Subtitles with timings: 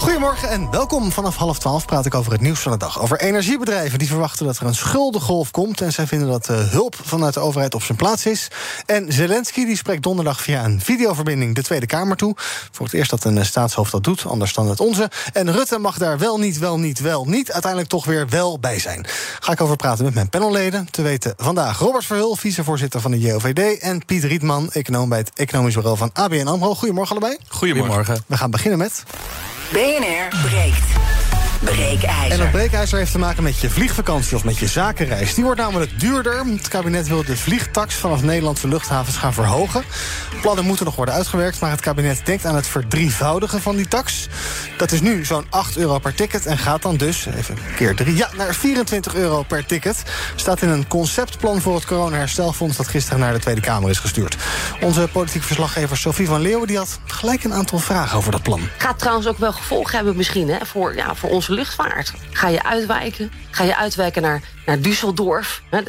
[0.00, 1.12] Goedemorgen en welkom.
[1.12, 3.00] Vanaf half twaalf praat ik over het nieuws van de dag.
[3.00, 5.80] Over energiebedrijven die verwachten dat er een schuldengolf komt...
[5.80, 8.48] en zij vinden dat uh, hulp vanuit de overheid op zijn plaats is.
[8.86, 12.34] En Zelensky die spreekt donderdag via een videoverbinding de Tweede Kamer toe.
[12.70, 15.10] Voor het eerst dat een staatshoofd dat doet, anders dan het onze.
[15.32, 17.52] En Rutte mag daar wel niet, wel niet, wel niet...
[17.52, 19.06] uiteindelijk toch weer wel bij zijn.
[19.40, 20.90] Ga ik over praten met mijn panelleden.
[20.90, 23.78] Te weten vandaag Robert Verhul, vicevoorzitter van de JOVD...
[23.78, 26.74] en Piet Rietman, econoom bij het economisch bureau van ABN AMRO.
[26.74, 27.38] Goedemorgen allebei.
[27.48, 28.24] Goedemorgen.
[28.26, 29.04] We gaan beginnen met...
[29.72, 31.29] BNR breekt.
[31.60, 32.30] Breekijzer.
[32.32, 35.34] En dat breekijzer heeft te maken met je vliegvakantie of met je zakenreis.
[35.34, 36.44] Die wordt namelijk duurder.
[36.46, 39.82] Het kabinet wil de vliegtax vanaf Nederlandse luchthavens gaan verhogen.
[40.40, 44.28] Plannen moeten nog worden uitgewerkt, maar het kabinet denkt aan het verdrievoudigen van die tax.
[44.76, 48.16] Dat is nu zo'n 8 euro per ticket en gaat dan dus, even keer drie,
[48.16, 50.02] ja, naar 24 euro per ticket.
[50.34, 54.36] Staat in een conceptplan voor het coronaherstelfonds dat gisteren naar de Tweede Kamer is gestuurd.
[54.80, 58.60] Onze politiek verslaggever Sophie van Leeuwen die had gelijk een aantal vragen over dat plan.
[58.78, 62.12] Gaat trouwens ook wel gevolgen hebben misschien hè, voor, ja, voor luchtvaart.
[62.32, 63.32] Ga je uitwijken?
[63.50, 65.62] Ga je uitwijken naar, naar Düsseldorf?
[65.70, 65.80] Hè,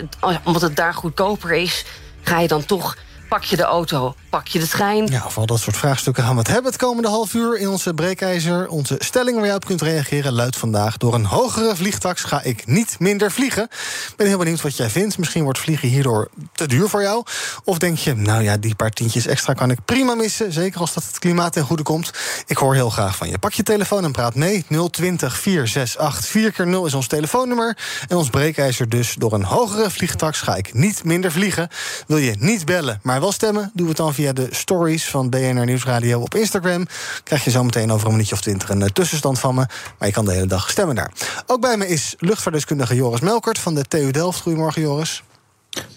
[0.43, 1.85] omdat het daar goedkoper is,
[2.23, 2.97] ga je dan toch
[3.31, 5.07] pak je de auto, pak je de trein.
[5.07, 7.69] Ja, over al dat soort vraagstukken gaan we het hebben het komende half uur in
[7.69, 8.67] onze breekijzer.
[8.67, 10.97] Onze stelling waar je op kunt reageren luidt vandaag...
[10.97, 13.67] door een hogere vliegtax ga ik niet minder vliegen.
[14.15, 15.17] Ben heel benieuwd wat jij vindt.
[15.17, 17.23] Misschien wordt vliegen hierdoor te duur voor jou.
[17.63, 20.51] Of denk je, nou ja, die paar tientjes extra kan ik prima missen...
[20.53, 22.11] zeker als dat het klimaat ten goede komt.
[22.45, 23.39] Ik hoor heel graag van je.
[23.39, 24.65] Pak je telefoon en praat mee.
[24.89, 27.77] 020 468 4 keer 0 is ons telefoonnummer.
[28.07, 31.69] En ons breekijzer dus door een hogere vliegtax ga ik niet minder vliegen.
[32.07, 35.29] Wil je niet bellen, maar wel stemmen, doen we het dan via de stories van
[35.29, 36.87] BNR Nieuwsradio op Instagram.
[37.23, 39.65] Krijg je zo meteen over een minuutje of twintig een tussenstand van me.
[39.97, 41.11] Maar je kan de hele dag stemmen daar.
[41.45, 44.41] Ook bij me is luchtvaartdeskundige Joris Melkert van de TU Delft.
[44.41, 45.23] Goedemorgen, Joris.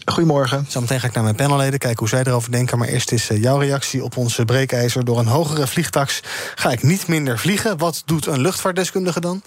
[0.04, 0.66] Goedemorgen.
[0.68, 2.78] Zometeen ga ik naar mijn panelleden, kijken hoe zij erover denken.
[2.78, 5.04] Maar eerst is jouw reactie op onze breekijzer.
[5.04, 6.20] Door een hogere vliegtax
[6.54, 7.78] ga ik niet minder vliegen.
[7.78, 9.42] Wat doet een luchtvaartdeskundige dan?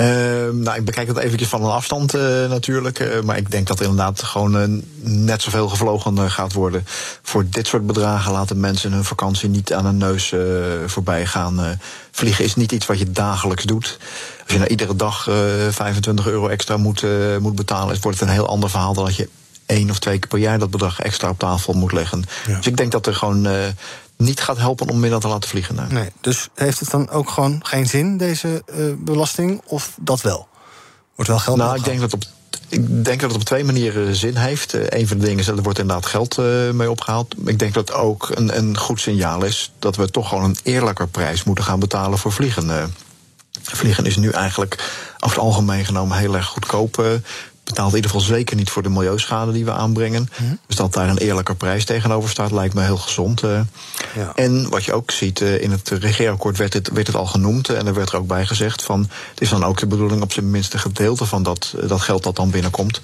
[0.00, 0.06] Uh,
[0.52, 2.98] nou, ik bekijk het eventjes van een afstand uh, natuurlijk.
[2.98, 6.86] Uh, maar ik denk dat er inderdaad gewoon net zoveel gevlogen gaat worden.
[7.22, 10.34] Voor dit soort bedragen laten mensen hun vakantie niet aan hun neus
[10.86, 11.78] voorbij gaan.
[12.10, 13.98] vliegen is niet iets wat je dagelijks doet.
[14.42, 15.28] Als je nou iedere dag
[15.70, 17.04] 25 euro extra moet,
[17.40, 19.28] moet betalen, wordt het een heel ander verhaal dan dat je
[19.66, 22.24] één of twee keer per jaar dat bedrag extra op tafel moet leggen.
[22.46, 22.56] Ja.
[22.56, 23.46] Dus ik denk dat er gewoon
[24.16, 25.74] niet gaat helpen om minder te laten vliegen.
[25.74, 25.86] Nee.
[25.86, 26.10] nee.
[26.20, 29.62] dus heeft het dan ook gewoon geen zin, deze uh, belasting?
[29.66, 30.48] Of dat wel?
[31.14, 32.24] Wordt wel geld Nou, ik denk dat op
[32.68, 34.74] ik denk dat het op twee manieren zin heeft.
[34.74, 37.34] Uh, een van de dingen is dat er wordt inderdaad geld uh, mee opgehaald.
[37.44, 40.56] Ik denk dat het ook een, een goed signaal is dat we toch gewoon een
[40.62, 42.94] eerlijker prijs moeten gaan betalen voor vliegen.
[43.62, 44.74] Vliegen is nu eigenlijk
[45.20, 47.20] over het algemeen genomen heel erg goedkoop
[47.66, 50.28] betaalt in ieder geval zeker niet voor de milieuschade die we aanbrengen.
[50.40, 50.58] Mm.
[50.66, 53.42] Dus dat daar een eerlijker prijs tegenover staat, lijkt me heel gezond.
[53.42, 53.60] Uh.
[54.14, 54.32] Ja.
[54.34, 57.70] En wat je ook ziet, uh, in het regeerakkoord werd het, werd het al genoemd.
[57.70, 59.00] Uh, en er werd er ook bij gezegd van.
[59.30, 62.36] Het is dan ook de bedoeling op zijn minste gedeelte van dat, dat geld dat
[62.36, 63.00] dan binnenkomt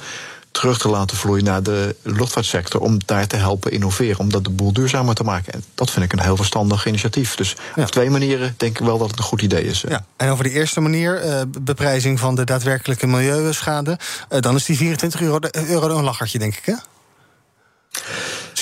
[0.53, 2.81] terug te laten vloeien naar de luchtvaartsector.
[2.81, 5.53] Om daar te helpen innoveren, om dat de boel duurzamer te maken.
[5.53, 7.35] En dat vind ik een heel verstandig initiatief.
[7.35, 7.83] Dus ja.
[7.83, 9.85] op twee manieren denk ik wel dat het een goed idee is.
[9.89, 10.05] Ja.
[10.17, 13.99] En over de eerste manier, uh, beprijzing van de daadwerkelijke milieuschade.
[14.31, 16.75] Uh, dan is die 24 euro, euro een lachertje, denk ik, hè?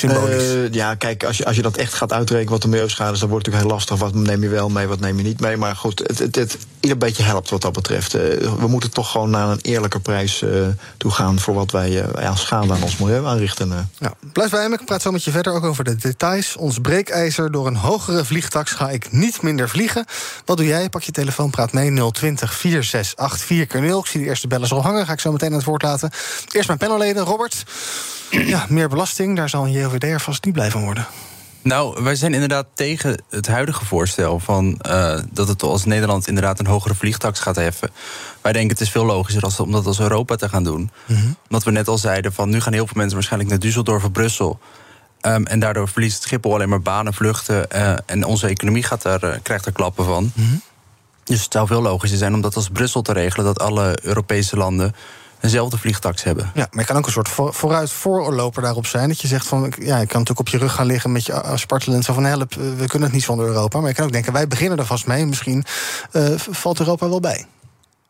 [0.02, 3.18] Uh, ja, kijk, als je, als je dat echt gaat uitrekenen wat de milieuschade is,
[3.18, 4.22] dan wordt het natuurlijk heel lastig.
[4.22, 5.56] Wat neem je wel mee, wat neem je niet mee.
[5.56, 8.14] Maar goed, het, het, het ieder beetje helpt wat dat betreft.
[8.14, 8.20] Uh,
[8.58, 10.66] we moeten toch gewoon naar een eerlijke prijs uh,
[10.96, 13.90] toe gaan voor wat wij aan schade aan ons milieu aanrichten.
[13.98, 16.56] Ja, blijf bij me, ik praat zo met je verder ook over de details.
[16.56, 20.04] Ons breekijzer door een hogere vliegtax ga ik niet minder vliegen.
[20.44, 20.88] Wat doe jij?
[20.88, 24.00] Pak je telefoon, praat mee 020 468 4 keer 0.
[24.00, 26.10] Ik zie de eerste bellen al hangen, ga ik zo meteen aan het woord laten.
[26.50, 27.64] Eerst mijn panelleden, Robert.
[28.30, 31.06] Ja, meer belasting, daar zal een JOVD er vast niet blij van worden.
[31.62, 36.58] Nou, wij zijn inderdaad tegen het huidige voorstel van uh, dat het als Nederland inderdaad
[36.58, 37.90] een hogere vliegtax gaat heffen.
[38.40, 40.90] Wij denken het is veel logischer als, om dat als Europa te gaan doen.
[41.06, 41.36] Mm -hmm.
[41.44, 44.12] Omdat we net al zeiden van nu gaan heel veel mensen waarschijnlijk naar Düsseldorf of
[44.12, 44.58] Brussel.
[45.22, 47.66] Um, en daardoor verliest Schiphol alleen maar banen, vluchten.
[47.74, 50.22] Uh, en onze economie gaat daar, uh, krijgt er klappen van.
[50.22, 50.62] Mm -hmm.
[51.24, 54.56] Dus het zou veel logischer zijn om dat als Brussel te regelen, dat alle Europese
[54.56, 54.94] landen
[55.40, 56.50] eenzelfde vliegtax hebben.
[56.54, 59.08] Ja, maar je kan ook een soort voor, vooruit voorloper daarop zijn.
[59.08, 61.52] Dat je zegt van, ja, je kan natuurlijk op je rug gaan liggen met je
[61.54, 62.04] spartelend.
[62.04, 63.78] Zo van, help, uh, we kunnen het niet zonder Europa.
[63.78, 65.26] Maar je kan ook denken, wij beginnen er vast mee.
[65.26, 65.64] Misschien
[66.12, 67.46] uh, valt Europa wel bij.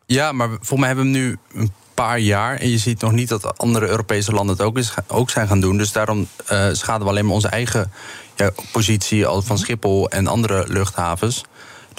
[0.05, 2.57] Ja, maar volgens mij hebben we nu een paar jaar.
[2.57, 5.59] En je ziet nog niet dat andere Europese landen het ook, is, ook zijn gaan
[5.59, 5.77] doen.
[5.77, 7.91] Dus daarom uh, schaden we alleen maar onze eigen
[8.35, 11.43] ja, positie al van Schiphol en andere luchthavens.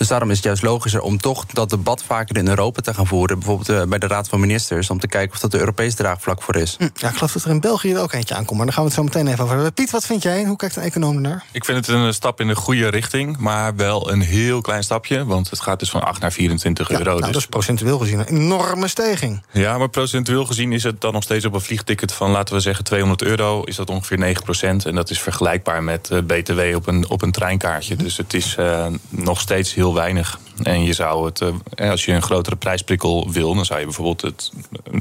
[0.03, 3.07] Dus daarom is het juist logischer om toch dat debat vaker in Europa te gaan
[3.07, 3.39] voeren.
[3.39, 4.91] Bijvoorbeeld uh, bij de Raad van Ministers.
[4.91, 6.75] Om te kijken of dat er Europees draagvlak voor is.
[6.79, 8.57] Hm, ja, ik geloof dat er in België er ook eentje aankomt.
[8.57, 9.73] Maar daar gaan we het zo meteen even over hebben.
[9.73, 10.45] Piet, wat vind jij?
[10.45, 11.45] Hoe kijkt een econoom naar?
[11.53, 13.37] Ik vind het een stap in de goede richting.
[13.37, 15.25] Maar wel een heel klein stapje.
[15.25, 17.11] Want het gaat dus van 8 naar 24 ja, euro.
[17.11, 17.33] Nou, dus.
[17.33, 19.43] dat is procentueel gezien een enorme stijging.
[19.51, 22.61] Ja, maar procentueel gezien is het dan nog steeds op een vliegticket van, laten we
[22.61, 23.63] zeggen, 200 euro.
[23.63, 24.87] Is dat ongeveer 9 procent.
[24.87, 27.97] En dat is vergelijkbaar met uh, BTW op een, op een treinkaartje.
[27.97, 30.39] Dus het is uh, nog steeds heel weinig.
[30.62, 34.21] En je zou het, uh, als je een grotere prijsprikkel wil, dan zou je bijvoorbeeld
[34.21, 34.53] het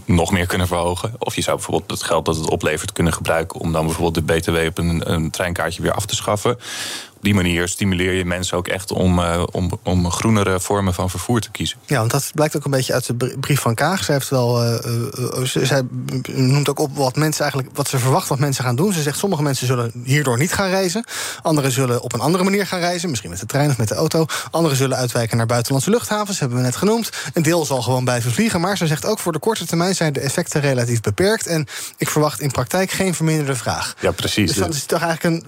[0.06, 1.14] nog meer kunnen verhogen.
[1.18, 4.34] Of je zou bijvoorbeeld het geld dat het oplevert kunnen gebruiken om dan bijvoorbeeld de
[4.34, 6.58] BTW op een, een treinkaartje weer af te schaffen.
[7.22, 11.10] Op die manier stimuleer je mensen ook echt om, uh, om, om groenere vormen van
[11.10, 11.78] vervoer te kiezen.
[11.86, 14.04] Ja, want dat blijkt ook een beetje uit de brief van Kaag.
[14.04, 14.78] Zij, heeft wel, uh,
[15.38, 15.82] uh, zij
[16.32, 18.94] noemt ook op wat mensen eigenlijk wat ze verwacht wat mensen gaan doen.
[18.94, 21.04] Ze zegt sommige mensen zullen hierdoor niet gaan reizen.
[21.42, 23.96] Anderen zullen op een andere manier gaan reizen, misschien met de trein of met de
[23.96, 24.26] auto.
[24.52, 27.10] Anderen zullen uitwijken naar buitenlandse luchthavens, hebben we net genoemd.
[27.34, 28.62] Een deel zal gewoon blijven vliegen.
[28.62, 31.48] Maar ze zegt ook voor de korte termijn zijn de effecten relatief beperkt.
[31.48, 31.68] En
[31.98, 33.96] ik verwacht in praktijk geen verminderde vraag.
[34.00, 34.48] Ja, precies.
[34.48, 35.46] Dus dat is toch eigenlijk een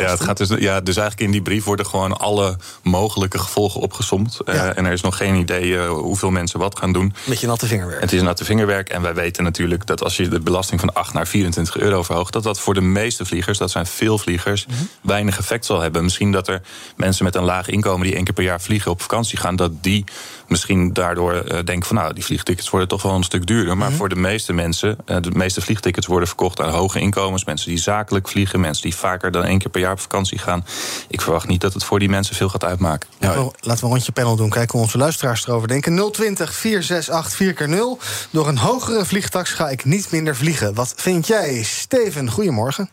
[0.00, 3.80] ja, het gaat dus, ja, dus eigenlijk in die brief worden gewoon alle mogelijke gevolgen
[3.80, 4.38] opgesomd.
[4.44, 4.54] Ja.
[4.54, 7.14] Uh, en er is nog geen idee uh, hoeveel mensen wat gaan doen.
[7.24, 8.00] Beetje natte vingerwerk.
[8.00, 8.88] Het is natte vingerwerk.
[8.88, 12.32] En wij weten natuurlijk dat als je de belasting van 8 naar 24 euro verhoogt,
[12.32, 14.88] dat dat voor de meeste vliegers, dat zijn veel vliegers, mm -hmm.
[15.02, 16.02] weinig effect zal hebben.
[16.04, 16.62] Misschien dat er
[16.96, 19.82] mensen met een laag inkomen die één keer per jaar vliegen op vakantie gaan, dat
[19.82, 20.04] die
[20.48, 23.66] misschien daardoor uh, denken van nou, die vliegtickets worden toch wel een stuk duurder.
[23.66, 23.96] Maar mm -hmm.
[23.96, 27.44] voor de meeste mensen, de meeste vliegtickets worden verkocht aan hoge inkomens.
[27.44, 30.64] Mensen die zakelijk vliegen, mensen die vaak dan één keer per jaar op vakantie gaan.
[31.08, 33.08] Ik verwacht niet dat het voor die mensen veel gaat uitmaken.
[33.18, 34.50] Ja, laten, we, laten we een rondje panel doen.
[34.50, 36.12] Kijken hoe onze luisteraars erover denken.
[36.12, 38.28] 020 468 4x0.
[38.30, 40.74] Door een hogere vliegtax ga ik niet minder vliegen.
[40.74, 41.62] Wat vind jij?
[41.62, 42.90] Steven, goedemorgen.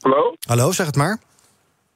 [0.00, 0.34] Hallo?
[0.46, 1.18] Hallo, zeg het maar.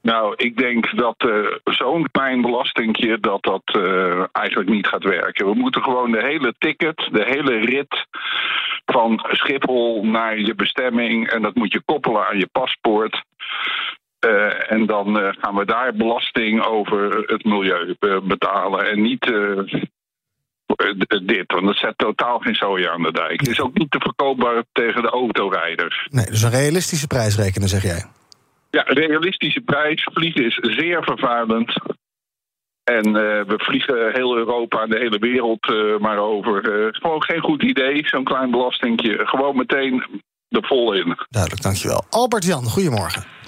[0.03, 5.47] Nou, ik denk dat uh, zo'n klein belastingje dat dat uh, eigenlijk niet gaat werken.
[5.47, 8.07] We moeten gewoon de hele ticket, de hele rit
[8.87, 13.23] van Schiphol naar je bestemming en dat moet je koppelen aan je paspoort.
[14.27, 19.33] Uh, en dan gaan we daar belasting over het milieu betalen en niet
[21.25, 23.41] dit, want dat zet totaal geen zooi aan de dijk.
[23.41, 26.09] Het is ook niet te verkoopbaar tegen de autorijder.
[26.11, 28.05] Nee, dus een realistische prijs rekenen, zeg jij?
[28.71, 30.09] Ja, realistische prijs.
[30.13, 31.73] Vliegen is zeer vervuilend.
[32.85, 36.85] En uh, we vliegen heel Europa en de hele wereld uh, maar over.
[36.85, 39.27] Uh, gewoon geen goed idee, zo'n klein belastingje.
[39.27, 41.17] Gewoon meteen er vol in.
[41.29, 42.05] Duidelijk, dankjewel.
[42.11, 43.40] Albert-Jan, goedemorgen.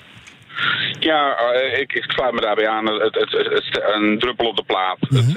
[0.99, 2.87] Ja, uh, ik, ik sluit me daarbij aan.
[2.87, 4.99] Het, het, het, een druppel op de plaat.
[5.08, 5.37] Mm -hmm.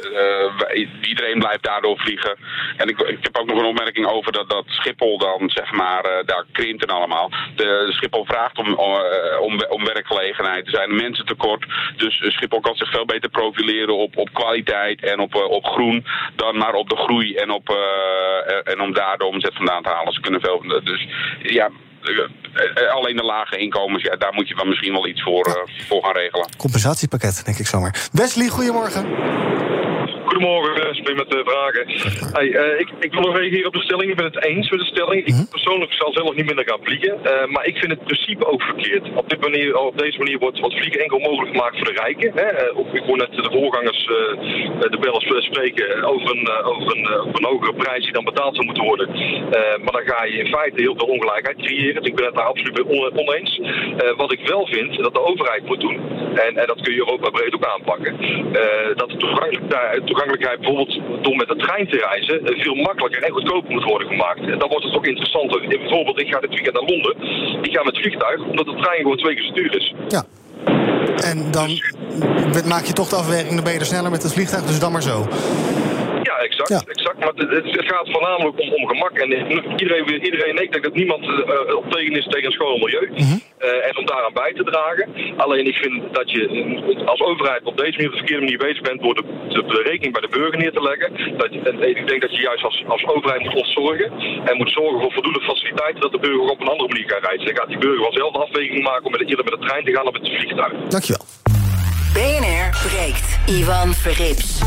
[0.75, 2.35] uh, iedereen blijft daardoor vliegen.
[2.77, 6.05] En ik, ik, heb ook nog een opmerking over dat, dat Schiphol dan, zeg maar,
[6.05, 7.31] uh, daar krimpt en allemaal.
[7.55, 8.99] De, Schiphol vraagt om, om,
[9.39, 10.65] om, om werkgelegenheid.
[10.65, 11.65] Er zijn mensen tekort.
[11.97, 16.05] Dus Schiphol kan zich veel beter profileren op, op kwaliteit en op, op groen.
[16.35, 17.69] Dan maar op de groei en, op,
[18.63, 20.13] en om daar de omzet vandaan te halen.
[20.13, 20.81] Ze kunnen veel.
[20.83, 21.07] Dus
[21.41, 21.69] ja
[22.93, 26.03] alleen de lage inkomens, ja, daar moet je dan misschien wel iets voor, uh, voor
[26.03, 26.49] gaan regelen.
[26.57, 28.09] Compensatiepakket, denk ik zomaar.
[28.11, 29.05] Wesley, goedemorgen.
[30.25, 31.85] Goedemorgen, ben met de vragen.
[32.37, 34.09] Hey, uh, ik, ik wil nog reageren op de stelling.
[34.09, 35.25] Ik ben het eens met de stelling.
[35.25, 37.13] Ik persoonlijk zal zelf niet minder gaan vliegen.
[37.23, 39.09] Uh, maar ik vind het principe ook verkeerd.
[39.15, 42.31] Op, dit manier, op deze manier wordt, wordt vliegen enkel mogelijk gemaakt voor de rijken.
[42.35, 42.47] Hè?
[42.53, 44.05] Uh, ik hoor net de voorgangers,
[44.93, 48.65] de bellers spreken over een, over, een, over een hogere prijs die dan betaald zou
[48.65, 49.07] moeten worden.
[49.83, 52.01] maar dan ga je in feite heel veel ongelijkheid creëren.
[52.01, 53.59] Dus ik ben het daar absoluut on oneens.
[54.17, 55.99] wat ik wel vind, dat de overheid moet doen.
[56.35, 58.17] En, en dat kun je Europa breed ook aanpakken.
[58.95, 63.71] dat de toegankelijkheid toegankelijkheid bijvoorbeeld door met de trein te reizen veel makkelijker en goedkoper
[63.71, 64.39] moet worden gemaakt.
[64.39, 65.67] En dan wordt het ook interessanter.
[65.67, 67.15] Bijvoorbeeld, ik ga dit weekend naar Londen.
[67.61, 69.93] Ik ga met vliegtuig, omdat de trein gewoon twee keer zo duur is.
[70.07, 70.23] Ja.
[71.31, 71.69] En dan
[72.73, 74.91] maak je toch de afweging, dan ben je er sneller met het vliegtuig, dus dan
[74.91, 75.27] maar zo.
[76.23, 76.69] Ja, exact.
[76.69, 76.81] Ja.
[76.87, 77.19] exact.
[77.19, 79.13] Maar het, het, gaat voornamelijk om, om gemak.
[79.17, 79.29] En
[79.81, 83.07] iedereen, iedereen ik denk dat niemand uh, op tegen is tegen een schoon milieu.
[83.09, 83.41] Mm -hmm.
[83.59, 85.07] Uh, en om daaraan bij te dragen.
[85.37, 88.81] Alleen ik vind dat je als overheid op deze manier op de verkeerde manier bezig
[88.81, 91.37] bent door de rekening bij de burger neer te leggen.
[91.37, 94.11] Dat, en ik denk dat je juist als, als overheid moet ontzorgen.
[94.45, 97.45] En moet zorgen voor voldoende faciliteiten dat de burger op een andere manier kan reizen.
[97.45, 99.85] Dan gaat die burger wel zelf de afweging maken om met, eerder met de trein
[99.85, 100.73] te gaan of met het vliegtuig.
[100.87, 101.44] Dankjewel.
[102.15, 103.37] BNR breekt.
[103.45, 104.59] Ivan Verrips.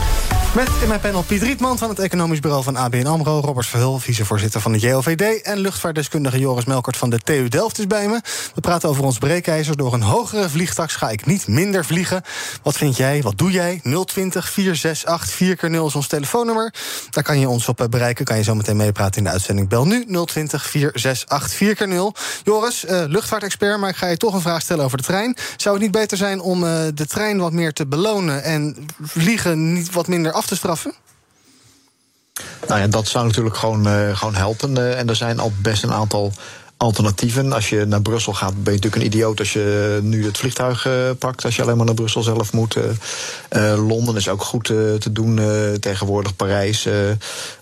[0.55, 3.41] Met in mijn panel Piet Rietman van het Economisch Bureau van ABN AMRO...
[3.41, 5.43] Robert Verhul, vicevoorzitter van de JOVD...
[5.43, 8.21] en luchtvaartdeskundige Joris Melkert van de TU Delft is bij me.
[8.55, 9.77] We praten over ons breekijzer.
[9.77, 12.23] Door een hogere vliegtax ga ik niet minder vliegen.
[12.63, 13.23] Wat vind jij?
[13.23, 13.81] Wat doe jij?
[14.05, 16.75] 020 468 4 keer 0 is ons telefoonnummer.
[17.11, 18.25] Daar kan je ons op eh, bereiken.
[18.25, 19.69] Kan je zo meteen meepraten in de uitzending.
[19.69, 22.15] Bel nu 020 468 4 keer 0
[22.45, 25.37] Joris, uh, luchtvaartexpert, maar ik ga je toch een vraag stellen over de trein.
[25.57, 28.43] Zou het niet beter zijn om uh, de trein wat meer te belonen...
[28.43, 30.95] en vliegen niet wat minder af te straffen?
[32.69, 34.79] Nou ja, dat zou natuurlijk gewoon, uh, gewoon helpen.
[34.79, 36.33] Uh, en er zijn al best een aantal
[36.77, 37.53] alternatieven.
[37.53, 40.87] Als je naar Brussel gaat, ben je natuurlijk een idioot als je nu het vliegtuig
[40.87, 41.45] uh, pakt.
[41.45, 42.77] Als je alleen maar naar Brussel zelf moet.
[43.77, 45.41] Londen is ook goed te doen
[45.81, 46.37] tegenwoordig.
[46.37, 46.89] Parijs,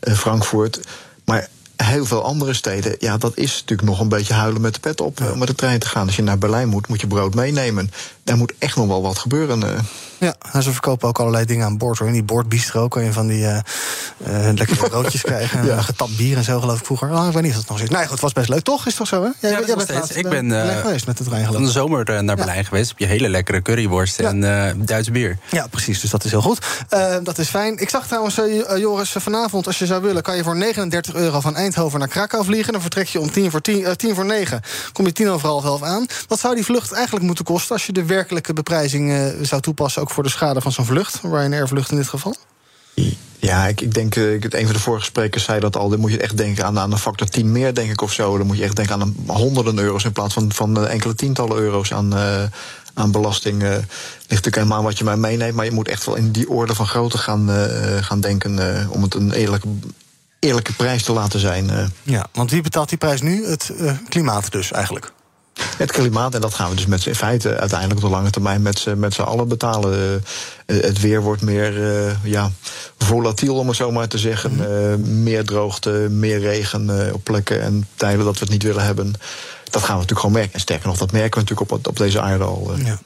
[0.01, 0.81] Frankfurt.
[1.25, 4.81] Maar heel veel andere steden, ja, dat is natuurlijk nog een beetje huilen met de
[4.81, 6.07] pet op om met de trein te gaan.
[6.07, 7.91] Als je naar Berlijn moet, moet je brood meenemen.
[8.25, 9.61] Daar moet echt nog wel wat gebeuren.
[10.19, 11.99] Ja, en ze verkopen ook allerlei dingen aan boord.
[11.99, 12.07] Hoor.
[12.07, 13.59] In die boordbistro kan je van die uh,
[14.27, 15.67] uh, lekkere broodjes krijgen.
[15.67, 15.81] ja.
[15.83, 17.11] Getapt bier en zo, geloof ik vroeger.
[17.11, 17.91] Oh, ik weet niet of dat nog zit.
[17.91, 18.87] Nee, goed, het was best leuk, toch?
[18.87, 19.31] Is toch zo, hè?
[19.41, 22.25] Jij, ja, jij bent laatst, ik ben uh, geweest met de trein, van de zomer
[22.25, 22.89] naar Berlijn geweest.
[22.89, 24.41] Heb je hele lekkere curryworst en
[24.85, 25.39] Duits bier.
[25.51, 26.01] Ja, precies.
[26.01, 26.67] Dus dat is heel goed.
[27.23, 27.79] dat is fijn.
[27.79, 28.41] Ik zag trouwens,
[28.77, 30.23] Joris, vanavond, als je zou willen...
[30.23, 32.73] kan je voor 39 euro van Eindhoven naar Krakau vliegen.
[32.73, 34.61] Dan vertrek je om tien voor, tien, tien voor negen.
[34.93, 36.07] Kom je tien over half elf aan.
[36.29, 37.75] Wat zou die vlucht eigenlijk moeten kosten...
[37.75, 40.06] als je de werkelijke beprijzing zou toepassen...
[40.07, 42.35] ook voor de schade van zo'n vlucht, Ryanair vlucht in dit geval?
[43.39, 45.89] Ja, ik, ik denk, uh, een van de vorige sprekers zei dat al.
[45.89, 48.39] Dan moet je echt denken aan, aan een factor 10 meer, denk ik, of zo.
[48.39, 51.57] Dan moet je echt denken aan een honderden euro's in plaats van, van enkele tientallen
[51.57, 52.43] euro's aan, uh,
[52.95, 53.63] aan belasting.
[53.63, 53.89] Uh, ligt
[54.29, 55.55] natuurlijk helemaal wat je maar meeneemt.
[55.55, 57.49] Maar je moet echt wel in die orde van grootte gaan,
[58.01, 59.69] gaan denken om het een eerlijke,
[60.39, 61.93] eerlijke prijs te laten zijn.
[62.03, 63.47] Ja, want wie betaalt die prijs nu?
[63.47, 63.73] Het
[64.09, 65.13] klimaat dus eigenlijk.
[65.77, 68.63] Het klimaat, en dat gaan we dus met in feite uiteindelijk op de lange termijn
[68.63, 70.23] met, met z'n allen betalen.
[70.67, 72.51] Uh, het weer wordt meer uh, ja,
[72.99, 74.53] volatiel, om het zo maar te zeggen.
[74.59, 79.15] Uh, meer droogte, meer regen op plekken en tijden dat we het niet willen hebben.
[79.71, 80.53] Dat gaan we natuurlijk gewoon merken.
[80.55, 82.73] En sterker nog, dat merken we natuurlijk op, op deze aarde al.
[82.85, 82.99] Ja.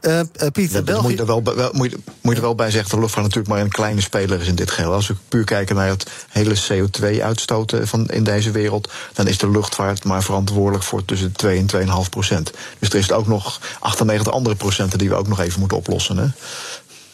[0.00, 1.02] Uh, uh, Piet, ja, België...
[1.02, 2.98] moet, je er wel, wel, moet, je, moet je er wel bij zeggen dat de
[2.98, 4.92] luchtvaart natuurlijk maar een kleine speler is in dit geheel.
[4.92, 9.50] Als we puur kijken naar het hele CO2-uitstoot van in deze wereld, dan is de
[9.50, 12.52] luchtvaart maar verantwoordelijk voor tussen 2 en 2,5 procent.
[12.78, 16.16] Dus er is ook nog 98 andere procenten die we ook nog even moeten oplossen.
[16.16, 16.26] Hè?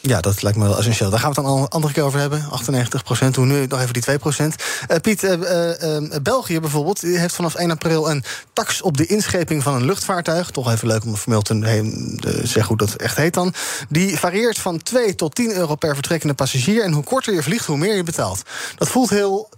[0.07, 1.09] Ja, dat lijkt me wel essentieel.
[1.09, 2.47] Daar gaan we het dan een andere keer over hebben.
[2.49, 4.55] 98 procent, doen nu nog even die 2 procent.
[4.91, 9.63] Uh, Piet, uh, uh, België bijvoorbeeld heeft vanaf 1 april een tax op de inscheping
[9.63, 10.49] van een luchtvaartuig.
[10.49, 13.53] Toch even leuk om formeel te zeggen hoe dat echt heet dan.
[13.89, 16.83] Die varieert van 2 tot 10 euro per vertrekkende passagier.
[16.83, 18.41] En hoe korter je vliegt, hoe meer je betaalt.
[18.75, 19.49] Dat voelt heel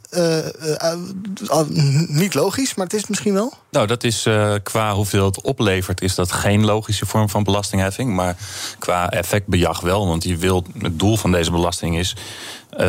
[2.07, 3.53] niet logisch, maar het is misschien wel.
[3.71, 4.27] Nou, dat is
[4.63, 8.15] qua hoeveel het oplevert, is dat geen logische vorm van belastingheffing.
[8.15, 8.37] Maar
[8.79, 10.07] qua effectbejag wel.
[10.07, 12.15] Want je wil, het doel van deze belasting is,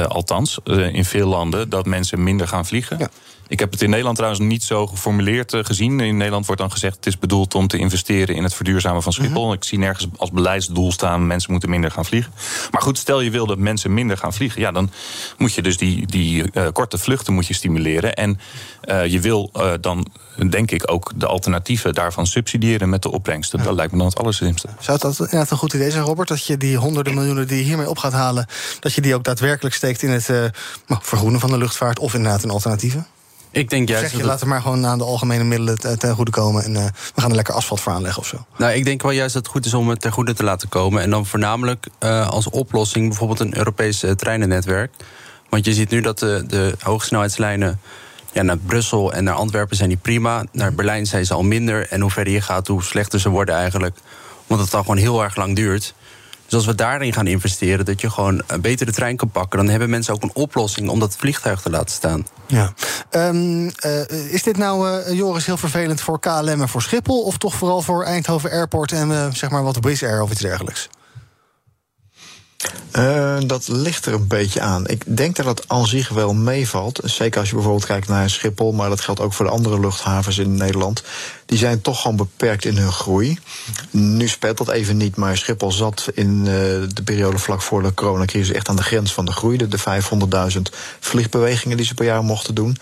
[0.08, 0.58] althans
[0.92, 2.98] in veel landen, dat mensen minder gaan vliegen.
[2.98, 3.08] Ja.
[3.48, 6.00] Ik heb het in Nederland trouwens niet zo geformuleerd uh, gezien.
[6.00, 9.12] In Nederland wordt dan gezegd: het is bedoeld om te investeren in het verduurzamen van
[9.12, 9.42] Schiphol.
[9.42, 9.56] Mm -hmm.
[9.56, 12.32] Ik zie nergens als beleidsdoel staan: mensen moeten minder gaan vliegen.
[12.70, 14.90] Maar goed, stel je wil dat mensen minder gaan vliegen, ja, dan
[15.38, 18.14] moet je dus die, die uh, korte vluchten moet je stimuleren.
[18.14, 18.40] En
[18.84, 20.06] uh, je wil dan,
[20.50, 23.58] denk ik, ook de alternatieven daarvan subsidiëren met de opbrengsten.
[23.58, 23.64] Ja.
[23.64, 24.68] Dat lijkt me dan het allerslimste.
[24.78, 26.28] Zou dat inderdaad een goed idee zijn, Robert?
[26.28, 28.46] Dat je die honderden miljoenen die je hiermee op gaat halen,
[28.80, 30.30] dat je die ook daadwerkelijk steekt in het
[30.86, 33.06] vergroenen van de luchtvaart of inderdaad in alternatieven?
[33.50, 34.02] Ik denk juist.
[34.02, 34.26] Zeg je, dat...
[34.26, 36.64] laat het maar gewoon aan de algemene middelen ten goede komen.
[36.64, 38.46] En uh, we gaan er lekker asfalt voor aanleggen of zo.
[38.56, 40.68] Nou, ik denk wel juist dat het goed is om het ten goede te laten
[40.68, 41.02] komen.
[41.02, 44.92] En dan voornamelijk uh, als oplossing bijvoorbeeld een Europees uh, treinennetwerk.
[45.48, 47.80] Want je ziet nu dat de, de hoogsnelheidslijnen.
[48.32, 50.44] Ja, naar Brussel en naar Antwerpen zijn die prima.
[50.52, 51.88] Naar Berlijn zijn ze al minder.
[51.88, 53.98] En hoe verder je gaat, hoe slechter ze worden eigenlijk.
[54.46, 55.94] Omdat het dan gewoon heel erg lang duurt.
[56.48, 59.68] Dus als we daarin gaan investeren, dat je gewoon beter de trein kan pakken, dan
[59.68, 62.26] hebben mensen ook een oplossing om dat vliegtuig te laten staan.
[62.46, 62.72] Ja.
[63.10, 67.38] Um, uh, is dit nou, uh, Joris, heel vervelend voor KLM en voor Schiphol, of
[67.38, 70.88] toch vooral voor Eindhoven Airport en zeg maar wat Wizz Air of iets dergelijks?
[72.96, 74.86] Uh, dat ligt er een beetje aan.
[74.86, 77.00] Ik denk dat het aan zich wel meevalt.
[77.04, 80.38] Zeker als je bijvoorbeeld kijkt naar Schiphol, maar dat geldt ook voor de andere luchthavens
[80.38, 81.02] in Nederland.
[81.46, 83.38] Die zijn toch gewoon beperkt in hun groei.
[83.90, 86.46] Nu speelt dat even niet, maar Schiphol zat in uh,
[86.94, 89.56] de periode vlak voor de coronacrisis echt aan de grens van de groei.
[89.56, 89.78] De, de
[90.54, 90.60] 500.000
[91.00, 92.76] vliegbewegingen die ze per jaar mochten doen.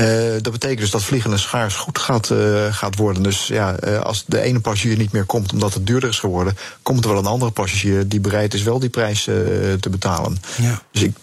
[0.00, 3.22] Uh, dat betekent dus dat vliegen een schaars goed gaat, uh, gaat worden.
[3.22, 6.56] Dus ja, uh, als de ene passagier niet meer komt omdat het duurder is geworden,
[6.82, 10.38] komt er wel een andere passagier die bereid is wel die prijs te betalen.
[10.56, 10.82] Ja.
[10.90, 11.16] Dus ik,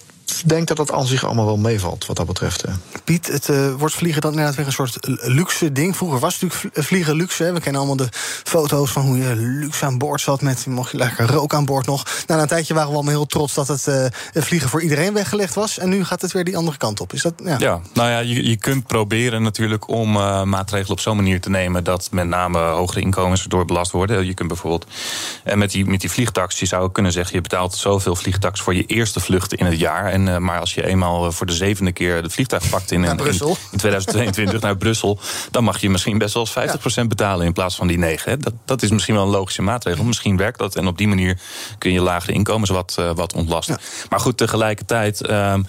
[0.45, 2.61] denk dat dat aan zich allemaal wel meevalt wat dat betreft.
[2.61, 2.69] hè.
[3.03, 5.95] Piet, het eh, wordt vliegen dan inderdaad weer een soort luxe ding.
[5.95, 7.43] Vroeger was het natuurlijk vl- vliegen luxe.
[7.43, 7.53] Hè.
[7.53, 8.09] We kennen allemaal de
[8.43, 10.41] foto's van hoe je luxe aan boord zat...
[10.41, 12.03] met mocht je lekker rook aan boord nog.
[12.03, 15.13] Nou, na een tijdje waren we allemaal heel trots dat het eh, vliegen voor iedereen
[15.13, 15.77] weggelegd was.
[15.77, 17.13] En nu gaat het weer die andere kant op.
[17.13, 17.55] Is dat, ja.
[17.59, 21.49] Ja, nou ja, je, je kunt proberen natuurlijk om eh, maatregelen op zo'n manier te
[21.49, 24.25] nemen dat met name hogere inkomens erdoor belast worden.
[24.25, 24.85] Je kunt bijvoorbeeld
[25.43, 28.75] en met die, met die vliegtax, je zou kunnen zeggen, je betaalt zoveel vliegtax voor
[28.75, 30.11] je eerste vlucht in het jaar.
[30.19, 32.99] En, eh, maar als je eenmaal eh, voor de zevende keer de vliegtuig pakt in,
[32.99, 33.57] Naar in, Brussel.
[33.71, 35.19] in 2022 naar Brussel,
[35.51, 38.31] dan mag je misschien best wel eens 50% betalen in plaats van die 9.
[38.31, 38.37] Hè.
[38.37, 40.03] Dat, dat is misschien wel een logische maatregel.
[40.03, 41.39] Misschien werkt dat en op die manier
[41.77, 43.79] kun je lagere inkomens wat, eh, wat ontlasten.
[44.09, 45.21] Maar goed, tegelijkertijd.
[45.21, 45.61] ehm,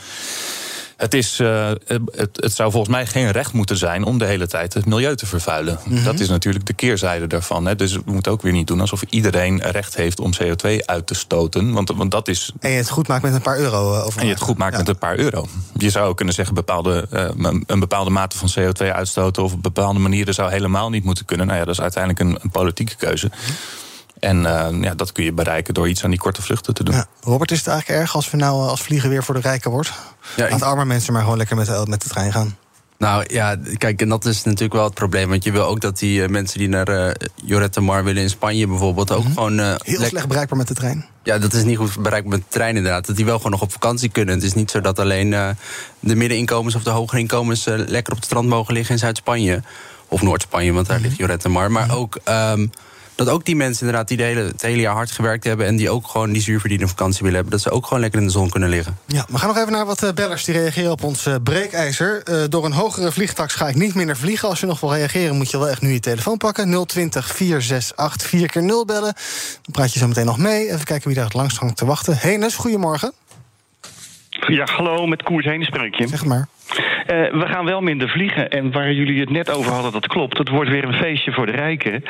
[1.00, 4.46] het, is, eh, het, het zou volgens mij geen recht moeten zijn om de hele
[4.46, 5.78] tijd het milieu te vervuilen.
[5.84, 6.04] Mhm.
[6.04, 7.66] Dat is natuurlijk de keerzijde daarvan.
[7.66, 7.76] Hè.
[7.76, 11.14] Dus we moeten ook weer niet doen alsof iedereen recht heeft om CO2 uit te
[11.14, 11.72] stoten.
[11.72, 12.52] Want, want dat is.
[12.60, 14.12] En je het goed maakt met een paar euro eh.
[14.16, 15.46] En je het goed maakt met een paar euro.
[15.76, 19.62] Je zou kunnen zeggen, bepaalde, eh, een- een bepaalde mate van CO2 uitstoten of op
[19.62, 21.46] bepaalde manieren zou helemaal niet moeten kunnen.
[21.46, 23.26] Nou ja, dat is uiteindelijk een, een politieke keuze.
[23.26, 23.50] Mhm.
[24.20, 26.94] En eh, ja, dat kun je bereiken door iets aan die korte vluchten te doen.
[26.94, 27.06] Ja.
[27.20, 29.70] Robert, is het eigenlijk erg als we nou eh, als vliegen weer voor de rijken
[29.70, 29.92] wordt?
[30.36, 32.56] Ja, Laat arme mensen maar gewoon lekker met de, met de trein gaan.
[32.98, 35.28] Nou ja, kijk, en dat is natuurlijk wel het probleem.
[35.28, 38.30] Want je wil ook dat die eh, mensen die naar eh Jorette Mar willen in
[38.30, 39.58] Spanje bijvoorbeeld ook gewoon.
[39.58, 39.76] eh, Mhm.
[39.84, 41.04] Heel lek- slecht bereikbaar met de trein.
[41.22, 43.06] Ja, dat is niet goed bereikbaar met de trein inderdaad.
[43.06, 44.34] Dat die wel gewoon nog op vakantie kunnen.
[44.34, 45.48] Het is niet zo dat alleen eh,
[46.00, 49.62] de middeninkomens of de hogere inkomens eh, lekker op het strand mogen liggen in Zuid-Spanje.
[50.08, 51.06] Of Noord-Spanje, want daar Mhm.
[51.06, 51.70] ligt Jorette Mar.
[51.70, 52.18] Maar ook.
[52.24, 52.66] ehm,
[53.24, 55.66] dat ook die mensen inderdaad die de hele, het hele jaar hard gewerkt hebben...
[55.66, 57.52] en die ook gewoon die zuurverdiende vakantie willen hebben...
[57.52, 58.98] dat ze ook gewoon lekker in de zon kunnen liggen.
[59.06, 62.22] Ja, we gaan nog even naar wat eh, bellers die reageren op ons eh, breekijzer.
[62.22, 64.48] Eh, door een hogere vliegtax ga ik niet minder vliegen.
[64.48, 66.86] Als je nog wil reageren, moet je wel echt nu je telefoon pakken.
[66.86, 69.14] 020 468 4 keer 0 bellen.
[69.62, 70.72] Dan praat je zo meteen nog mee.
[70.72, 72.16] Even kijken wie daar het langst hangt te wachten.
[72.16, 73.12] Henes, goedemorgen.
[74.30, 76.08] Ja, hallo, met Koers heen spreek je.
[76.08, 76.48] Zeg maar.
[77.06, 78.50] Eh, we gaan wel minder vliegen.
[78.50, 80.38] En waar jullie het net over hadden, dat klopt.
[80.38, 82.04] Het wordt weer een feestje voor de rijken.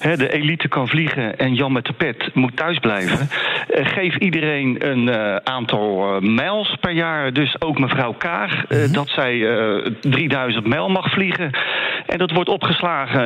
[0.00, 3.28] De elite kan vliegen en Jan met de pet moet thuis blijven.
[3.68, 7.32] Eh, geef iedereen een eh, aantal mijls per jaar.
[7.32, 11.50] Dus ook mevrouw Kaag, eh, dat zij eh 3000 mijl mag vliegen.
[12.06, 13.22] En dat wordt opgeslagen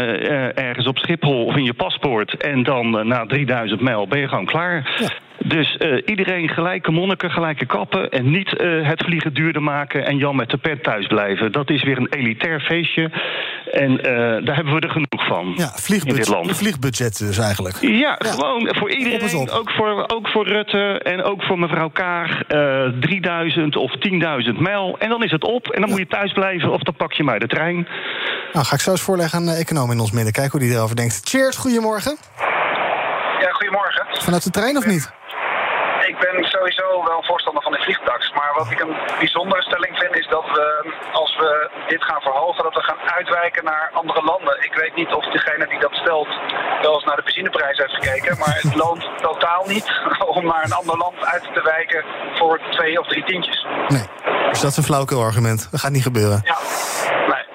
[0.57, 2.37] ergens op Schiphol of in je paspoort.
[2.37, 5.01] En dan na 3000 mijl ben je gewoon klaar.
[5.39, 8.11] Dus iedereen gelijke monniken, gelijke kappen.
[8.11, 8.51] En niet
[8.83, 11.53] het vliegen duurder maken en Jan met de pet thuis blijven.
[11.53, 13.11] Dat is weer een elitair feestje.
[13.73, 16.57] En eh, daar hebben we er genoeg van Ja, in dit vliegbudget, land.
[16.57, 17.77] vliegbudget dus eigenlijk.
[17.81, 19.37] Ja, gewoon voor iedereen.
[19.39, 19.49] op.
[19.49, 22.43] Ook voor, ook voor Rutte en ook voor mevrouw Kaag.
[22.43, 24.97] eh 3000 of 10.000 mijl.
[24.99, 25.69] En dan is het op.
[25.69, 27.89] En dan moet je thuis blijven of dan pak je maar de trein.
[28.53, 30.33] Nou, ga ik zo eens voorleggen aan de econoom in ons midden.
[30.33, 31.21] Kijken hoe die erover denkt.
[31.25, 32.17] Cheers, goedemorgen.
[33.41, 34.07] Ja, goedemorgen.
[34.11, 35.13] Vanuit de trein of niet?
[36.07, 38.33] Ik ben sowieso wel voorstander van de vliegtax.
[38.33, 40.67] Maar wat ik een bijzondere stelling vind, is dat we,
[41.13, 44.65] als we dit gaan verhogen, dat we gaan uitwijken naar andere landen.
[44.65, 46.29] Ik weet niet of degene die dat stelt
[46.83, 48.39] wel eens naar de benzineprijs heeft gekeken.
[48.39, 49.87] Maar het loont totaal niet
[50.37, 53.67] om naar een ander land uit te wijken voor twee of drie tientjes.
[53.89, 54.07] Nee.
[54.51, 55.69] Dus dat is een flauwekul argument.
[55.71, 56.41] Dat gaat niet gebeuren.
[56.45, 56.57] Ja.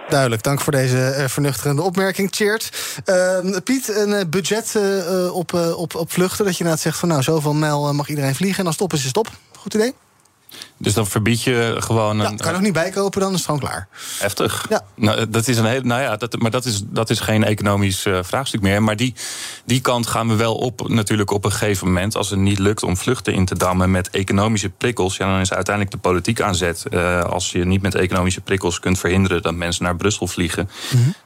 [0.09, 2.27] Duidelijk, dank voor deze eh, vernuchterende opmerking.
[2.31, 2.69] Cheers.
[3.05, 6.45] Ehm, Piet, een eh, budget eh, op, op, op vluchten.
[6.45, 8.59] Dat je inderdaad zegt van nou, zoveel mijl mag iedereen vliegen.
[8.59, 9.11] En als het op is.
[9.57, 9.93] Goed idee?
[10.79, 12.37] Dus dan verbied je gewoon Ja, een.
[12.37, 13.87] kan je nog niet bijkopen, dan is het gewoon klaar.
[14.19, 14.65] Heftig.
[14.69, 14.81] Ja.
[14.95, 18.05] Nou, dat is een hele, nou ja, dat, maar dat is, dat is geen economisch
[18.05, 18.83] eh, vraagstuk meer.
[18.83, 19.13] Maar die,
[19.65, 22.15] die kant gaan we wel op, natuurlijk op een gegeven moment.
[22.15, 25.53] Als het niet lukt om vluchten in te dammen met economische prikkels, ja, dan is
[25.53, 26.85] uiteindelijk de politiek aan zet.
[26.89, 30.69] Eh, als je niet met economische prikkels kunt verhinderen dat mensen naar Brussel vliegen,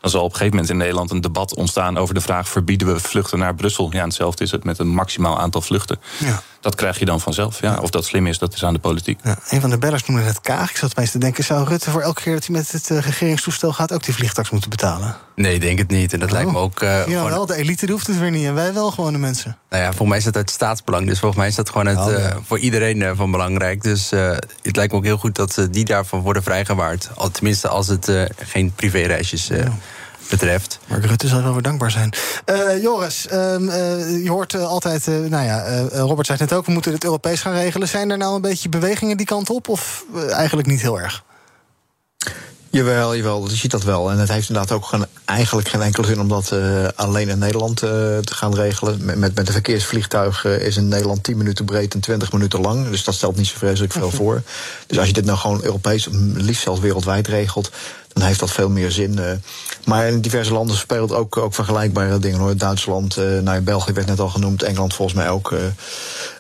[0.01, 2.93] dan zal op een gegeven moment in Nederland een debat ontstaan over de vraag: verbieden
[2.93, 3.89] we vluchten naar Brussel?
[3.91, 5.99] Ja, en hetzelfde is het met een maximaal aantal vluchten.
[6.17, 6.41] Ja.
[6.59, 7.61] Dat krijg je dan vanzelf.
[7.61, 7.79] Ja.
[7.81, 9.19] Of dat slim is, dat is aan de politiek.
[9.23, 10.69] Ja, een van de bellers noemde het Kaag.
[10.69, 12.99] Ik zat opeens te denken, zou Rutte voor elke keer dat hij met het eh,
[12.99, 13.91] regeringstoestel gaat...
[13.93, 15.15] ook die vliegtax moeten betalen?
[15.35, 16.13] Nee, ik denk het niet.
[16.13, 16.81] En dat lijkt me ook.
[16.81, 18.45] eh, Ja, wel, de elite hoeft het weer niet.
[18.45, 19.57] En wij wel, gewoon de mensen.
[19.69, 21.07] Nou ja, volgens mij is dat uit staatsbelang.
[21.07, 22.17] Dus volgens mij is dat gewoon het, Oh, ja.
[22.17, 23.81] eh, voor iedereen van belangrijk.
[23.83, 24.09] Dus
[24.61, 27.09] het lijkt me ook heel goed dat die daarvan worden vrijgewaard.
[27.15, 29.65] Al, tenminste, als het geen privéreisjes eh,
[30.31, 30.79] betreft.
[30.87, 32.13] Maar Rutte zal wel weer dankbaar zijn.
[32.45, 35.07] Eh, Joris, ehm, eh, je hoort eh, altijd...
[35.07, 37.87] eh, nou ja, eh, Robert zei het net ook, we moeten het Europees gaan regelen.
[37.87, 39.69] Zijn er nou een beetje bewegingen die kant op?
[39.69, 41.23] Of eigenlijk niet heel erg?
[42.73, 44.11] Jawel, jawel, je ziet dat wel.
[44.11, 47.39] En het heeft inderdaad ook geen, eigenlijk geen enkele zin om dat eh, alleen in
[47.39, 49.05] Nederland eh, te gaan regelen.
[49.05, 52.89] Met, met, met een verkeersvliegtuig is in Nederland 10 minuten breed en 20 minuten lang.
[52.89, 54.41] Dus dat stelt niet zo vreselijk veel voor.
[54.87, 57.71] Dus als je dit nou gewoon Europees, liefst zelfs wereldwijd regelt,
[58.13, 59.19] dan heeft dat veel meer zin.
[59.19, 59.31] eh.
[59.85, 62.57] Maar in diverse landen speelt ook, ook vergelijkbare dingen hoor.
[62.57, 65.51] Duitsland, eh nou, België werd net al genoemd, Engeland volgens mij ook.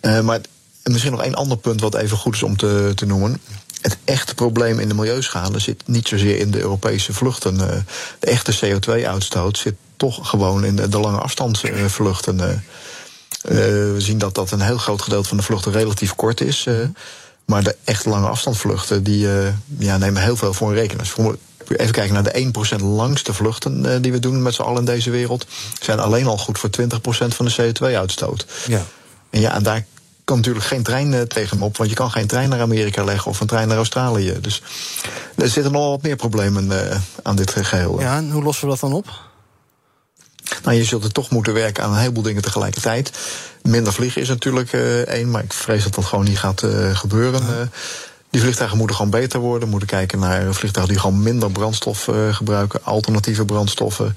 [0.01, 0.19] eh.
[0.19, 0.39] Maar
[0.83, 3.41] en misschien nog één ander punt wat even goed is om te, te noemen.
[3.81, 7.57] Het echte probleem in de milieuschade zit niet zozeer in de Europese vluchten.
[7.57, 7.83] De
[8.19, 12.61] echte CO2-uitstoot zit toch gewoon in de, lange afstandsvluchten.
[13.41, 16.67] We zien dat dat een heel groot gedeelte van de vluchten relatief kort is.
[17.45, 19.27] maar de echt lange afstandsvluchten die,
[19.77, 21.07] ja, nemen heel veel voor in rekening.
[21.79, 24.85] Even kijken naar de 1% langste vluchten eh, die we doen met z'n allen in
[24.85, 25.45] deze wereld,
[25.81, 26.83] zijn alleen al goed voor 20%
[27.27, 28.45] van de CO2-uitstoot.
[28.67, 28.85] Ja.
[29.29, 29.85] En ja, en daar
[30.23, 33.31] kan natuurlijk geen trein eh, tegen op, want je kan geen trein naar Amerika leggen
[33.31, 34.37] of een trein naar Australië.
[34.41, 34.61] Dus
[35.35, 37.99] er zitten nog wat meer problemen eh, aan dit geheel.
[37.99, 39.29] Ja, en hoe lossen we dat dan op?
[40.63, 43.11] Nou, je zult er toch moeten werken aan een heleboel dingen tegelijkertijd.
[43.63, 44.73] Minder vliegen is natuurlijk
[45.07, 47.71] één, maar ik vrees dat dat gewoon niet gaat gebeuren.
[48.31, 49.69] Die vliegtuigen moeten gewoon beter worden.
[49.69, 54.15] Moeten kijken naar vliegtuigen die gewoon minder brandstof eh, gebruiken, alternatieve brandstoffen.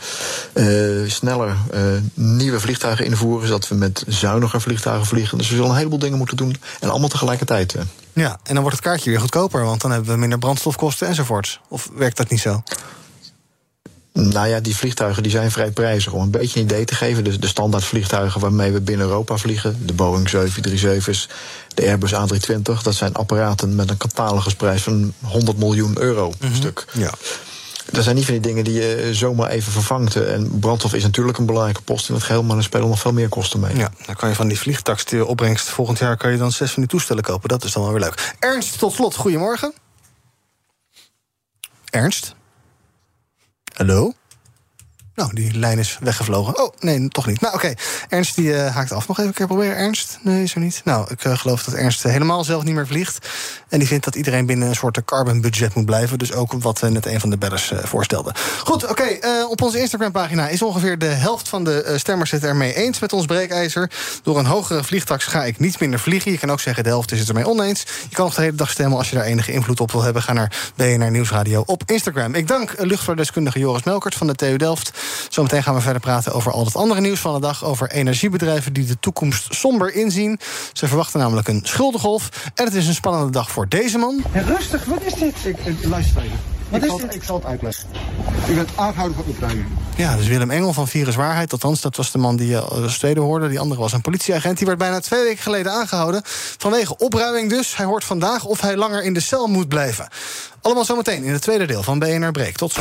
[0.53, 0.67] Eh,
[1.07, 1.83] sneller eh,
[2.15, 5.39] nieuwe vliegtuigen invoeren, zodat we met zuiniger vliegtuigen vliegen.
[5.39, 7.77] Dus we zullen een heleboel dingen moeten doen en allemaal tegelijkertijd.
[8.13, 11.61] Ja, en dan wordt het kaartje weer goedkoper, want dan hebben we minder brandstofkosten enzovoorts.
[11.69, 12.63] Of werkt dat niet zo?
[14.19, 16.13] Nou ja, die vliegtuigen die zijn vrij prijzig.
[16.13, 19.37] Om een beetje een idee te geven, dus de standaard vliegtuigen waarmee we binnen Europa
[19.37, 21.29] vliegen, de Boeing 737's,
[21.75, 26.85] de Airbus A320, dat zijn apparaten met een catalogusprijs van 100 miljoen euro per stuk.
[26.93, 27.11] Ja.
[27.91, 30.17] Dat zijn niet van die dingen die je zomaar even vervangt.
[30.17, 33.13] En brandstof is natuurlijk een belangrijke post in het geheel, maar er spelen nog veel
[33.13, 33.77] meer kosten mee.
[33.77, 36.71] Ja, dan kan je van die vliegtax die opbrengst volgend jaar kan je dan zes
[36.71, 37.49] van die toestellen kopen.
[37.49, 38.35] Dat is dan wel weer leuk.
[38.39, 39.73] Ernst, tot slot, goedemorgen.
[41.91, 42.35] Ernst?
[43.77, 44.15] Hallo?
[45.15, 46.59] Nou, die lijn is weggevlogen.
[46.59, 47.41] Oh, nee, toch niet.
[47.41, 47.75] Nou, oké.
[48.09, 49.09] Ernst die eh, haakt af.
[49.09, 50.19] Nog even een keer proberen, Ernst?
[50.23, 50.81] Nee, zo niet.
[50.85, 53.29] Nou, ik eh, geloof dat Ernst eh, helemaal zelf niet meer vliegt.
[53.69, 56.19] En die vindt dat iedereen binnen een soort carbon budget moet blijven.
[56.19, 58.35] Dus ook wat net een van de bellers voorstelde.
[58.65, 59.19] Goed, oké.
[59.49, 63.27] op onze Instagram-pagina is ongeveer de helft van de stemmers het ermee eens met ons
[63.27, 63.91] breekijzer.
[64.23, 66.33] Door een hogere vliegtax ga ik niet minder vliegen.
[66.33, 67.85] Je kan ook zeggen de helft is het ermee oneens.
[68.09, 70.23] Je kan nog de hele dag stemmen als je daar enige invloed op wil hebben.
[70.23, 72.35] Ga naar BNR Nieuwsradio op Instagram.
[72.35, 74.93] Ik dank luchtvaartdeskundige Joris Melkert van de TU Delft.
[75.29, 77.65] Zometeen gaan we verder praten over al het andere nieuws van de dag.
[77.65, 80.41] Over energiebedrijven die de toekomst somber inzien.
[80.73, 82.29] Ze verwachten namelijk een schuldengolf.
[82.55, 84.23] En het is een spannende dag voor deze man.
[84.33, 85.35] rustig, wat is dit?
[85.45, 86.39] Ik, ik, luister even.
[86.69, 87.15] Wat ik is zal, dit?
[87.15, 87.89] Ik zal het uitleggen.
[88.49, 89.67] U bent aangehouden voor opruiming.
[89.97, 91.53] Ja, dus Willem Engel van Viruswaarheid.
[91.53, 93.49] Althans, dat was de man die je als tweede hoorde.
[93.49, 94.57] Die andere was een politieagent.
[94.57, 96.23] Die werd bijna twee weken geleden aangehouden.
[96.59, 97.77] Vanwege opruiming dus.
[97.77, 100.09] Hij hoort vandaag of hij langer in de cel moet blijven.
[100.63, 102.57] Allemaal zometeen in het tweede deel van BNR Break.
[102.57, 102.81] Tot zo.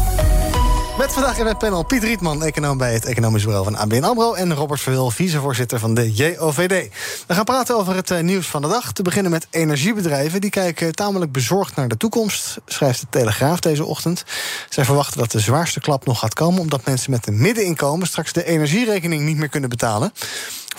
[0.97, 4.33] Met vandaag in het panel Piet Rietman, econoom bij het Economisch Bureau van ABN AMRO...
[4.33, 6.89] en Robert Verwil, vicevoorzitter van de JOVD.
[7.27, 8.91] We gaan praten over het eh, nieuws van de dag.
[8.91, 10.41] Te beginnen met energiebedrijven.
[10.41, 14.23] Die kijken tamelijk bezorgd naar de toekomst, schrijft de Telegraaf deze ochtend.
[14.69, 16.61] Zij verwachten dat de zwaarste klap nog gaat komen...
[16.61, 20.13] omdat mensen met een middeninkomen straks de energierekening niet meer kunnen betalen.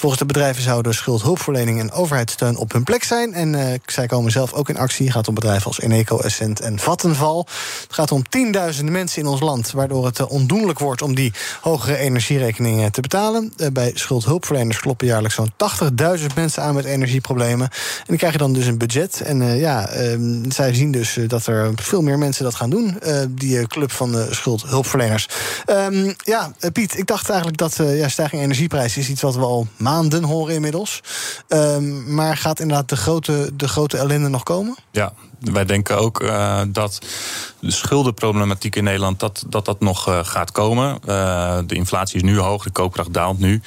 [0.03, 3.35] Volgens de bedrijven zouden schuldhulpverlening en overheidssteun op hun plek zijn.
[3.35, 5.05] En eh, zij komen zelf ook in actie.
[5.05, 7.47] Het gaat om bedrijven als Eneco, Essent en Vattenval.
[7.83, 9.71] Het gaat om tienduizenden mensen in ons land...
[9.71, 13.53] waardoor het eh, ondoenlijk wordt om die hogere energierekeningen te betalen.
[13.57, 15.53] Eh, bij schuldhulpverleners kloppen jaarlijks zo'n
[16.19, 17.69] 80.000 mensen aan met energieproblemen.
[17.99, 19.21] En die krijgen dan dus een budget.
[19.21, 22.99] En ja, eh, zij zien dus dat er veel meer mensen dat gaan doen.
[23.29, 25.29] die club van de schuldhulpverleners.
[25.65, 29.67] Ehm, ja, Piet, ik dacht eigenlijk dat ja, stijging energieprijs is iets wat we al
[29.77, 29.91] maanden
[30.25, 31.01] horen inmiddels.
[31.49, 34.75] Ehm, maar gaat inderdaad de grote, de grote ellende nog komen?
[34.91, 37.07] Ja, wij denken ook eh, dat
[37.61, 40.99] de schuldenproblematiek in Nederland dat dat, dat nog eh, gaat komen.
[41.07, 43.61] Eh, de inflatie is nu hoog, de koopkracht daalt nu.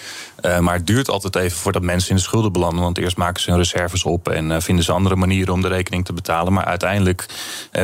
[0.60, 2.84] Maar het duurt altijd even voordat mensen in de schulden belanden.
[2.84, 6.06] Want eerst maken ze hun reserves op en vinden ze andere manieren om de rekening
[6.06, 6.54] te betalen.
[6.54, 7.26] Maar uiteindelijk,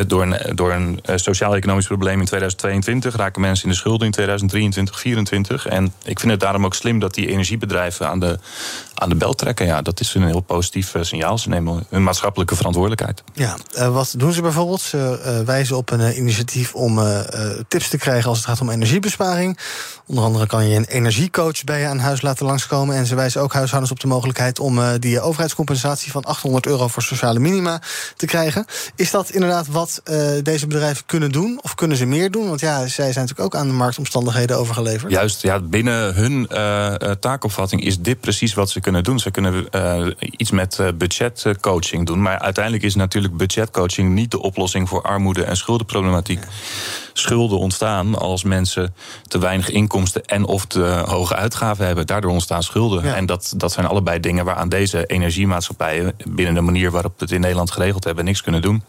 [0.08, 4.96] door een, door een sociaal-economisch probleem in 2022, raken mensen in de schulden in 2023,
[4.96, 5.68] 2024.
[5.68, 8.40] En ik vind het daarom ook slim dat die energiebedrijven aan de,
[9.02, 9.66] aan de bel trekken.
[9.66, 11.38] Ja, dat is een heel positief eh, signaal.
[11.38, 13.24] Ze nemen hun maatschappelijke verantwoordelijkheid.
[13.34, 14.82] Ja, eh, wat doen ze bijvoorbeeld?
[14.82, 17.00] Ze eh, wijzen op een initiatief om
[17.68, 19.60] tips te krijgen als het gaat om energiebesparing.
[20.06, 22.96] Onder andere kan je een energiecoach bij je aan huis laten langskomen.
[22.96, 27.04] En ze wijzen ook huishoudens op de mogelijkheid om die overheidscompensatie van 800 euro voor
[27.04, 27.82] sociale minima
[28.16, 28.66] te krijgen.
[28.96, 30.02] Is dat inderdaad wat
[30.44, 31.60] deze bedrijven kunnen doen?
[31.62, 32.48] Of kunnen ze meer doen?
[32.48, 35.12] Want ja, zij zijn natuurlijk ook aan de marktomstandigheden overgeleverd.
[35.12, 36.48] Juist, ja, binnen hun
[37.20, 39.20] taakopvatting is dit dit precies wat ze kunnen doen.
[39.20, 42.22] Ze kunnen uh, iets met uh, budgetcoaching doen.
[42.22, 46.44] Maar uiteindelijk is natuurlijk budgetcoaching niet de oplossing voor armoede en schuldenproblematiek.
[47.14, 48.96] Schulden ontstaan als mensen
[49.28, 52.08] te weinig inkomsten en of te hoge uitgaven hebben.
[52.08, 53.04] Daardoor ontstaan schulden.
[53.04, 53.16] Ja.
[53.16, 57.34] En dat, dat zijn allebei dingen waaraan deze energiemaatschappijen binnen de manier waarop we het
[57.34, 58.84] in Nederland geregeld hebben, niks kunnen doen.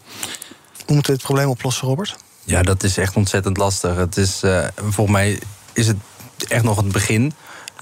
[0.85, 2.15] Hoe moeten we het probleem oplossen, Robert?
[2.43, 3.95] Ja, dat is echt ontzettend lastig.
[3.95, 5.39] Het is, uh, volgens mij
[5.73, 5.97] is het
[6.47, 7.33] echt nog het begin.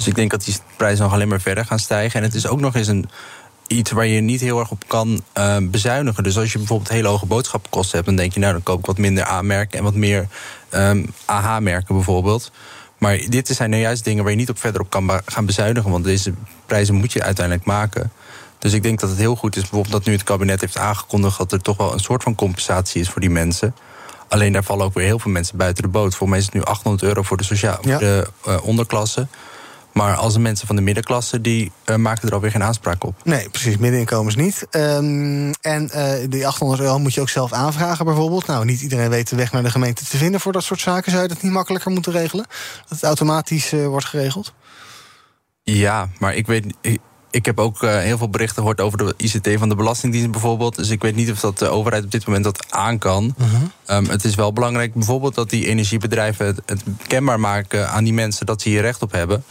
[0.02, 2.20] Dus ik denk dat die prijzen nog alleen maar verder gaan stijgen.
[2.20, 3.10] En het is ook nog eens een,
[3.68, 6.24] iets waar je niet heel erg op kan uh, bezuinigen.
[6.24, 8.06] Dus als je bijvoorbeeld hele hoge boodschappenkosten hebt...
[8.06, 9.78] dan denk je, nou, dan koop ik wat minder A-merken...
[9.78, 10.28] en wat meer
[10.72, 12.52] um, AH-merken bijvoorbeeld.
[12.98, 15.92] Maar dit zijn nou juist dingen waar je niet op verder op kan gaan bezuinigen...
[15.92, 16.34] want deze
[16.66, 18.12] prijzen moet je uiteindelijk maken...
[18.60, 21.38] Dus ik denk dat het heel goed is bijvoorbeeld dat nu het kabinet heeft aangekondigd
[21.38, 23.76] dat er toch wel een soort van compensatie is voor die mensen.
[24.28, 26.16] Alleen daar vallen ook weer heel veel mensen buiten de boot.
[26.16, 27.98] Voor mij is het nu 800 euro voor de, sociaal, ja.
[27.98, 29.28] de uh, onderklasse.
[29.93, 33.15] Maar als de mensen van de middenklasse, die uh, maken er alweer geen aanspraak op.
[33.23, 34.67] Nee, precies, middeninkomens niet.
[34.71, 38.47] Um, en uh, die 800 euro moet je ook zelf aanvragen bijvoorbeeld.
[38.47, 41.12] Nou, niet iedereen weet de weg naar de gemeente te vinden voor dat soort zaken.
[41.12, 42.45] Zou je dat niet makkelijker moeten regelen?
[42.80, 44.54] Dat het automatisch uh, wordt geregeld?
[45.63, 46.65] Ja, maar ik weet
[47.32, 50.75] ik heb ook heel veel berichten gehoord over de ICT van de Belastingdienst bijvoorbeeld.
[50.75, 53.36] Dus ik weet niet of dat de overheid op dit moment dat aan kan.
[53.38, 53.97] -huh.
[53.97, 58.13] um, het is wel belangrijk bijvoorbeeld dat die energiebedrijven het, het, kenbaar maken aan die
[58.13, 59.43] mensen dat ze hier recht op hebben.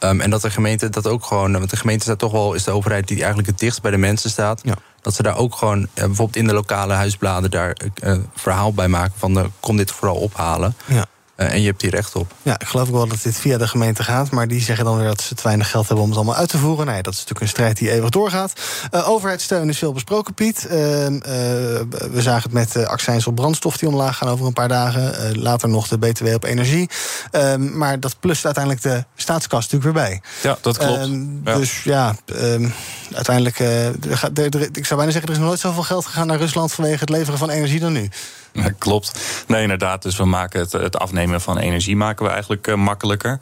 [0.00, 1.52] Um, en dat de gemeente dat ook gewoon.
[1.52, 3.96] Want de gemeente staat toch wel, is de overheid die eigenlijk het dichtst bij de
[3.96, 4.60] mensen staat.
[4.64, 4.74] Ja.
[5.00, 8.88] Dat ze daar ook gewoon, uh, bijvoorbeeld in de lokale huisbladen, daar uh, verhaal bij
[8.88, 10.74] maken van uh, kom dit vooral ophalen.
[10.86, 11.06] Ja.
[11.38, 12.32] Uh, en je hebt hier recht op.
[12.42, 14.30] Ja, ik geloof ook wel dat dit via de gemeente gaat.
[14.30, 16.48] Maar die zeggen dan weer dat ze te weinig geld hebben om het allemaal uit
[16.48, 16.86] te voeren.
[16.86, 18.52] Nee, dat is natuurlijk een strijd die eeuwig doorgaat.
[18.94, 20.64] Uh, overheidssteun is veel besproken, Piet.
[20.64, 25.38] Uh, we zagen het met accijns op brandstof die omlaag gaan over een paar dagen.
[25.38, 26.90] later nog de BTW op energie.
[27.30, 30.20] Ehm, maar dat plust uiteindelijk de staatskas natuurlijk weer bij.
[30.42, 30.98] Ja, dat klopt.
[30.98, 31.56] Ehm, ja.
[31.56, 32.68] Dus ja, ehm,
[33.14, 33.58] uiteindelijk...
[34.72, 36.72] ik zou bijna zeggen, er is nooit zoveel geld gegaan naar Rusland...
[36.72, 38.08] vanwege het leveren van energie dan nu.
[38.78, 39.20] Klopt.
[39.46, 40.02] Nee, inderdaad.
[40.02, 43.38] Dus we maken het, het afnemen van energie maken we eigenlijk uh, makkelijker.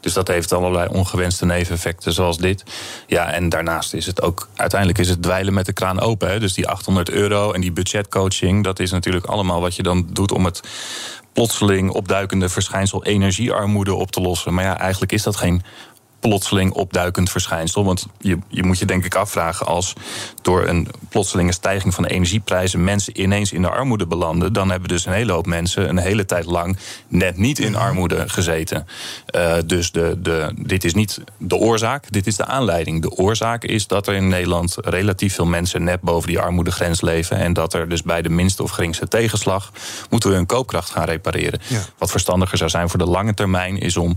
[0.00, 2.64] Dus dat heeft allerlei ongewenste neveneffecten zoals dit.
[3.06, 6.30] Ja, en daarnaast is het ook uiteindelijk is het dweilen met de kraan open.
[6.30, 6.40] Hè.
[6.40, 10.32] Dus die 800 euro en die budgetcoaching, dat is natuurlijk allemaal wat je dan doet
[10.32, 10.60] om het
[11.32, 14.54] plotseling opduikende verschijnsel energiearmoede op te lossen.
[14.54, 15.62] Maar ja, eigenlijk is dat geen
[16.20, 17.84] plotseling opduikend verschijnsel.
[17.84, 19.92] Want je, je moet je denk ik afvragen als
[20.42, 24.88] door een plotselinge stijging van de energieprijzen mensen ineens in de armoede belanden, dan hebben
[24.88, 26.78] dus een hele hoop mensen een hele tijd lang
[27.08, 28.86] net niet in armoede gezeten.
[29.36, 33.02] Uh, dus de, de, dit is niet de oorzaak, dit is de aanleiding.
[33.02, 37.36] De oorzaak is dat er in Nederland relatief veel mensen net boven die armoedegrens leven
[37.36, 39.72] en dat er dus bij de minste of geringste tegenslag
[40.10, 41.60] moeten we hun koopkracht gaan repareren.
[41.66, 41.80] Ja.
[41.98, 44.16] Wat verstandiger zou zijn voor de lange termijn is om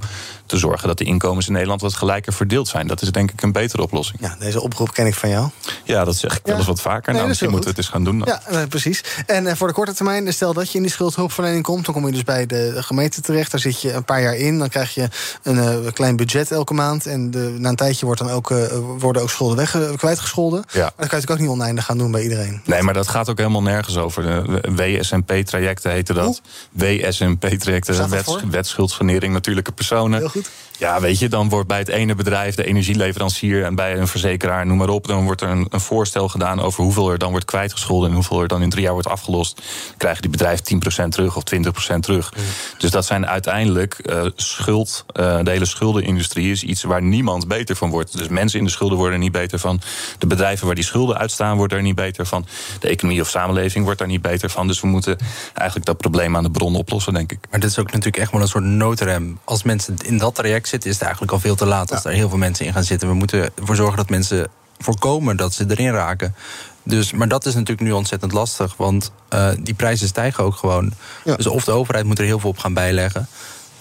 [0.51, 2.87] te zorgen dat de inkomens in Nederland wat gelijker verdeeld zijn.
[2.87, 4.21] Dat is denk ik een betere oplossing.
[4.21, 5.49] Ja, deze oproep ken ik van jou.
[5.83, 7.07] Ja, dat zeg ik wel eens wat vaker.
[7.07, 8.19] Nee, nou, misschien moeten we het eens gaan doen.
[8.19, 8.27] Dan.
[8.27, 9.03] Ja, nee, precies.
[9.25, 11.85] En uh, voor de korte termijn, stel dat je in die schuldhulpverlening komt...
[11.85, 13.51] dan kom je dus bij de gemeente terecht.
[13.51, 14.59] Daar zit je een paar jaar in.
[14.59, 15.07] Dan krijg je
[15.43, 17.05] een uh, klein budget elke maand.
[17.05, 18.65] En de, na een tijdje wordt dan ook, uh,
[18.97, 20.63] worden ook schulden weg, kwijtgescholden.
[20.71, 20.79] Ja.
[20.79, 22.61] Maar dat kan je natuurlijk ook niet oneindig gaan doen bij iedereen.
[22.65, 24.23] Nee, maar dat gaat ook helemaal nergens over.
[24.23, 26.41] De WSMP-trajecten heten dat.
[26.71, 30.31] WSMP-trajecten, wets, wetschuldsanering natuurlijke personen.
[30.41, 30.49] Goed.
[30.81, 34.65] Ja, weet je, dan wordt bij het ene bedrijf, de energieleverancier en bij een verzekeraar,
[34.65, 37.45] noem maar op, dan wordt er een, een voorstel gedaan over hoeveel er dan wordt
[37.45, 39.55] kwijtgescholden en hoeveel er dan in drie jaar wordt afgelost.
[39.55, 42.33] Dan krijgen die bedrijven 10% terug of 20% terug.
[42.35, 42.43] Mm.
[42.77, 47.75] Dus dat zijn uiteindelijk uh, schuld, uh, de hele schuldenindustrie is iets waar niemand beter
[47.75, 48.17] van wordt.
[48.17, 49.81] Dus mensen in de schulden worden er niet beter van.
[50.17, 52.45] De bedrijven waar die schulden uitstaan worden er niet beter van.
[52.79, 54.67] De economie of samenleving wordt daar niet beter van.
[54.67, 55.17] Dus we moeten
[55.53, 57.39] eigenlijk dat probleem aan de bron oplossen, denk ik.
[57.49, 59.39] Maar dit is ook natuurlijk echt wel een soort noodrem.
[59.43, 62.09] Als mensen in dat traject zitten, is het eigenlijk al veel te laat als ja.
[62.09, 63.07] er heel veel mensen in gaan zitten.
[63.07, 66.35] We moeten ervoor zorgen dat mensen voorkomen dat ze erin raken.
[66.83, 70.93] Dus, maar dat is natuurlijk nu ontzettend lastig, want uh, die prijzen stijgen ook gewoon.
[71.23, 71.35] Ja.
[71.35, 73.27] Dus of de overheid moet er heel veel op gaan bijleggen.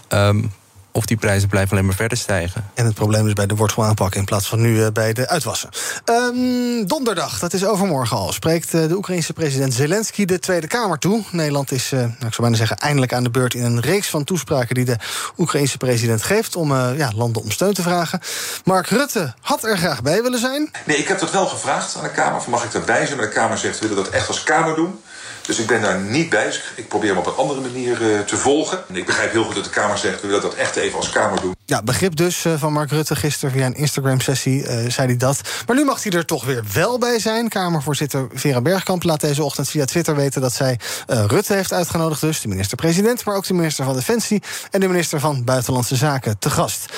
[0.08, 0.52] Um,
[0.92, 2.70] of die prijzen blijven alleen maar verder stijgen.
[2.74, 5.28] En het probleem is bij de wortel aanpakken in plaats van nu uh, bij de
[5.28, 5.68] uitwassen.
[6.04, 10.98] Um, donderdag, dat is overmorgen al, spreekt uh, de Oekraïnse president Zelensky de Tweede Kamer
[10.98, 11.22] toe.
[11.30, 14.08] Nederland is, uh, nou, ik zou bijna zeggen, eindelijk aan de beurt in een reeks
[14.08, 14.96] van toespraken die de
[15.38, 18.20] Oekraïnse president geeft om ja, landen om steun te vragen.
[18.64, 20.70] Mark Rutte had er graag bij willen zijn.
[20.86, 22.36] Nee, ik heb dat wel gevraagd aan de Kamer.
[22.36, 23.18] Of mag ik daarbij zijn?
[23.18, 25.00] Maar de Kamer zegt, we willen dat echt als Kamer doen.
[25.50, 26.52] Dus ik ben daar niet bij.
[26.76, 28.88] Ik probeer hem op een andere manier uh, te volgen.
[28.88, 30.20] En ik begrijp heel goed dat de Kamer zegt...
[30.20, 31.54] we willen dat echt even als Kamer doen.
[31.64, 35.40] Ja, begrip dus uh, van Mark Rutte gisteren via een Instagram-sessie uh, zei hij dat.
[35.66, 37.48] Maar nu mag hij er toch weer wel bij zijn.
[37.48, 40.40] Kamervoorzitter Vera Bergkamp laat deze ochtend via Twitter weten...
[40.40, 43.24] dat zij Rutte heeft uitgenodigd dus, de minister-president...
[43.24, 46.92] maar ook de minister van Defensie en de minister van Buitenlandse Zaken te gast.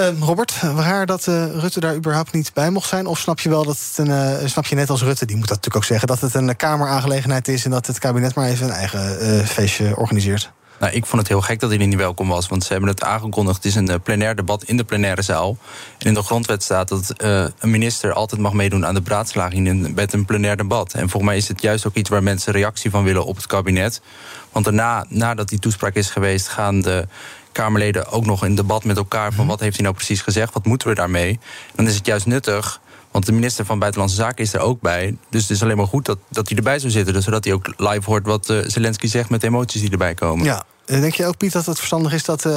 [0.00, 3.06] Ehm, Robert, raar dat eh, Rutte daar überhaupt niet bij mocht zijn?
[3.06, 4.10] Of snap je wel dat het een.
[4.40, 6.56] eh, snap je net als Rutte, die moet dat natuurlijk ook zeggen, dat het een
[6.56, 10.52] Kameraangelegenheid is en dat het kabinet maar even een eigen eh, feestje organiseert?
[10.80, 12.48] Nou, ik vond het heel gek dat hij niet welkom was.
[12.48, 13.56] Want ze hebben het aangekondigd.
[13.56, 15.56] Het is een plenair debat in de plenaire zaal.
[15.98, 19.94] En in de grondwet staat dat een minister altijd mag meedoen aan de beraadslaging in-
[19.94, 20.92] met een plenair debat.
[20.92, 23.46] En volgens mij is het juist ook iets waar mensen reactie van willen op het
[23.46, 24.00] kabinet.
[24.52, 27.06] Want daarna, nadat die toespraak is geweest, gaan de
[27.52, 30.64] Kamerleden ook nog in debat met elkaar van wat heeft hij nou precies gezegd, wat
[30.64, 31.38] moeten we daarmee?
[31.74, 32.80] Dan is het juist nuttig.
[33.10, 35.16] Want de minister van Buitenlandse Zaken is er ook bij.
[35.30, 37.14] Dus het is alleen maar goed dat, dat hij erbij zou zitten.
[37.14, 40.14] Dus zodat hij ook live hoort wat eh, Zelensky zegt met de emoties die erbij
[40.14, 40.44] komen.
[40.44, 40.64] Ja.
[40.86, 42.52] Eh, Denk je ook, Piet, dat het verstandig is dat eh,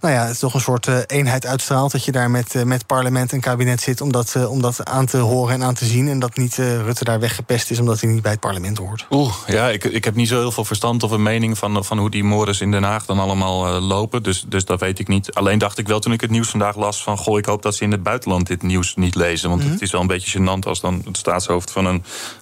[0.00, 1.92] nou ja, het toch een soort eh, eenheid uitstraalt?
[1.92, 5.16] Dat je daar met, met parlement en kabinet zit om dat, om dat aan te
[5.16, 6.08] horen en aan te zien.
[6.08, 9.06] En dat niet Rutte daar weggepest is omdat hij niet bij het parlement hoort.
[9.10, 11.98] Oeh, ja, ik, ik heb niet zo heel veel verstand of een mening van, van
[11.98, 14.22] hoe die mores in Den Haag dan allemaal lopen.
[14.22, 15.34] Dus, dus dat weet ik niet.
[15.34, 17.16] Alleen dacht ik wel toen ik het nieuws vandaag las van...
[17.18, 19.48] goh, ik hoop dat ze in het buitenland dit nieuws niet lezen.
[19.48, 19.72] Want Mhm.
[19.72, 21.84] het is wel een beetje gênant als dan het staatshoofd van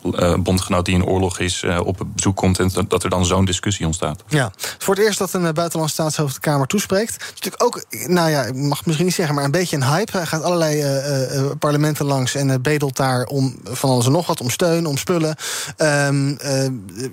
[0.02, 0.84] een bondgenoot...
[0.84, 4.22] die in oorlog is, op bezoek komt en dat er dan zo'n discussie ontstaat.
[4.28, 7.12] Ja, voor het eerst dat een eh, buitenlands staatshoofd de Kamer toespreekt.
[7.12, 9.76] Het is natuurlijk ook, nou ja, ik mag het misschien niet zeggen, maar een beetje
[9.76, 10.16] een hype.
[10.16, 14.26] Hij gaat allerlei eh, eh, parlementen langs en bedelt daar om van alles en nog
[14.26, 15.36] wat, om steun, om spullen.
[15.76, 16.64] Ehm, eh,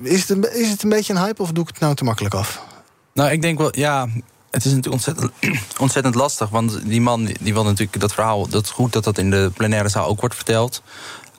[0.01, 2.03] is, het een, is het een beetje een hype of doe ik het nou te
[2.03, 2.61] makkelijk af?
[3.13, 4.07] Nou, ik denk wel, ja.
[4.51, 5.31] Het is natuurlijk ontzettend,
[5.79, 6.49] ontzettend lastig.
[6.49, 8.47] Want die man die wil natuurlijk dat verhaal.
[8.47, 10.81] Dat is goed dat dat in de plenaire zaal ook wordt verteld.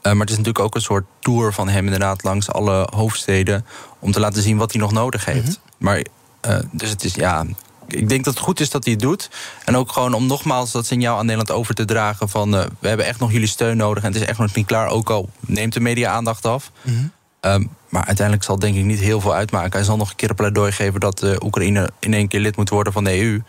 [0.02, 3.66] Maar het is natuurlijk ook een soort tour van hem, inderdaad, langs alle hoofdsteden.
[3.98, 5.60] Om te laten zien wat hij nog nodig heeft.
[5.78, 6.04] Maar,
[6.44, 7.44] eh, dus het is, ja.
[7.88, 9.30] Ik denk dat het goed is dat hij het doet.
[9.64, 12.88] En ook gewoon om nogmaals dat signaal aan Nederland over te dragen: van eh, we
[12.88, 14.02] hebben echt nog jullie steun nodig.
[14.02, 14.88] En het is echt nog niet klaar.
[14.88, 16.70] Ook al neemt de media aandacht af.
[17.40, 19.72] Ehm, maar uiteindelijk zal het denk ik niet heel veel uitmaken.
[19.72, 22.56] Hij zal nog een keer een pleidooi geven dat eh, Oekraïne in één keer lid
[22.56, 23.42] moet worden van de EU.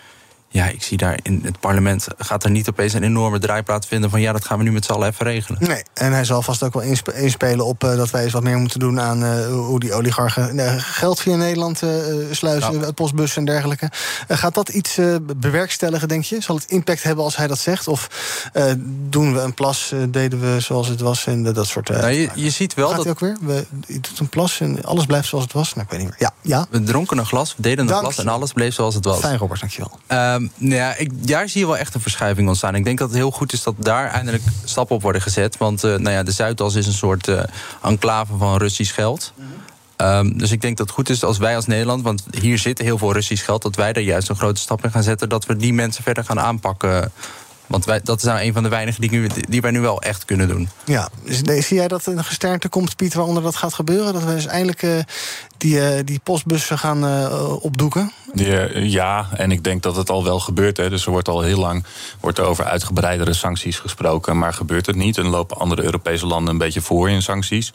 [0.56, 4.10] Ja, ik zie daar in het parlement gaat er niet opeens een enorme draaiplaat vinden
[4.10, 5.60] van ja, dat gaan we nu met z'n allen even regelen.
[5.68, 8.44] Nee, en hij zal vast ook wel insp- inspelen op eh, dat wij eens wat
[8.44, 11.90] meer moeten doen aan eh, hoe die oligarchen geld via Nederland eh,
[12.32, 13.90] sluizen, eh, postbussen en dergelijke.
[14.28, 15.00] Gaat dat iets
[15.40, 16.42] bewerkstelligen, denk je?
[16.42, 17.88] Zal het impact hebben als hij dat zegt?
[17.88, 18.10] Of
[19.10, 21.90] doen we een plas, deden we zoals het was en dat soort.
[21.90, 23.38] Nou, je, je ziet wel gaat dat ook weer?
[23.42, 25.74] We, je doet een plas en alles blijft zoals het was?
[25.74, 26.20] Nou, ik weet niet meer.
[26.20, 26.66] Ja, ja.
[26.70, 29.20] we dronken een glas, we deden een Dank glas en alles bleef zoals het was.
[29.20, 30.00] Fijn, Robert, dankjewel.
[30.08, 32.76] Ehm, nou ja, ik, daar zie je wel echt een verschuiving ontstaan.
[32.76, 35.58] Ik denk dat het heel goed is dat daar eindelijk stappen op worden gezet.
[35.58, 37.44] Want eh, nou ja, de Zuidas is een soort eh,
[37.84, 39.34] enclave van Russisch geld.
[39.96, 42.80] Ehm, dus ik denk dat het goed is als wij als Nederland, want hier zit
[42.80, 45.30] heel veel Russisch geld, dat wij daar juist een grote stap in gaan zetten.
[45.30, 47.12] Dat we die mensen verder gaan aanpakken.
[47.68, 50.02] Want wij, dat is nou een van de weinige die, nu, die wij nu wel
[50.02, 50.70] echt kunnen doen.
[50.86, 54.14] Ja, dus, zie jij dat er een gesternte komt, Piet, waaronder dat gaat gebeuren?
[54.14, 55.00] Dat we dus eindelijk eh,
[55.58, 58.12] die, eh, die postbussen gaan eh, opdoeken?
[58.34, 60.78] Ja, ja, en ik denk dat het al wel gebeurt.
[60.78, 60.90] Hè.
[60.90, 61.86] Dus er wordt al heel lang
[62.20, 64.38] wordt er over uitgebreidere sancties gesproken.
[64.38, 65.18] Maar gebeurt het niet?
[65.18, 67.74] En lopen andere Europese landen een beetje voor in sancties.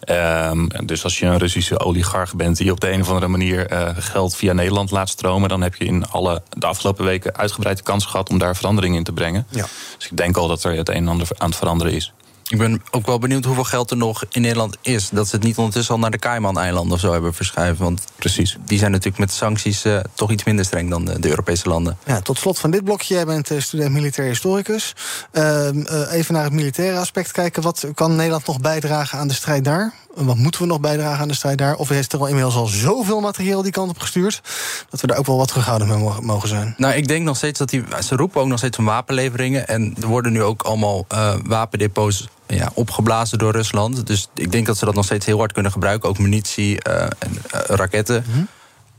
[0.00, 3.66] Ehm, dus als je een Russische oligarch bent die op de een of andere manier
[3.66, 7.76] eh, geld via Nederland laat stromen, dan heb je in alle de afgelopen weken uitgebreid
[7.76, 9.29] de kans gehad om daar verandering in te brengen.
[9.34, 9.66] Ja.
[9.96, 12.12] Dus ik denk al dat er het een en ander aan het veranderen is.
[12.50, 15.08] Ik ben ook wel benieuwd hoeveel geld er nog in Nederland is.
[15.08, 17.84] Dat ze het niet ondertussen al naar de Cayman-eilanden of zo hebben verschuiven.
[17.84, 18.56] Want Precies.
[18.64, 21.98] die zijn natuurlijk met sancties eh, toch iets minder streng dan de, de Europese landen.
[22.06, 23.14] Ja, tot slot van dit blokje.
[23.14, 24.94] Jij bent eh, student militair historicus.
[25.32, 27.62] Ehm, eh, even naar het militaire aspect kijken.
[27.62, 29.94] Wat kan Nederland nog bijdragen aan de strijd daar?
[30.14, 31.76] Wat moeten we nog bijdragen aan de strijd daar?
[31.76, 34.42] Of is er al inmiddels al zoveel materieel die kant op gestuurd...
[34.90, 36.74] dat we daar ook wel wat terughoudend mee mogen- zijn?
[36.76, 37.84] Nou, ik denk nog steeds dat die.
[38.04, 39.68] Ze roepen ook nog steeds om wapenleveringen.
[39.68, 44.06] En er worden nu ook allemaal eh, wapendepots ja, opgeblazen door Rusland.
[44.06, 46.08] Dus ik denk dat ze dat nog steeds heel hard kunnen gebruiken.
[46.08, 48.24] Ook munitie eh, en eh, raketten.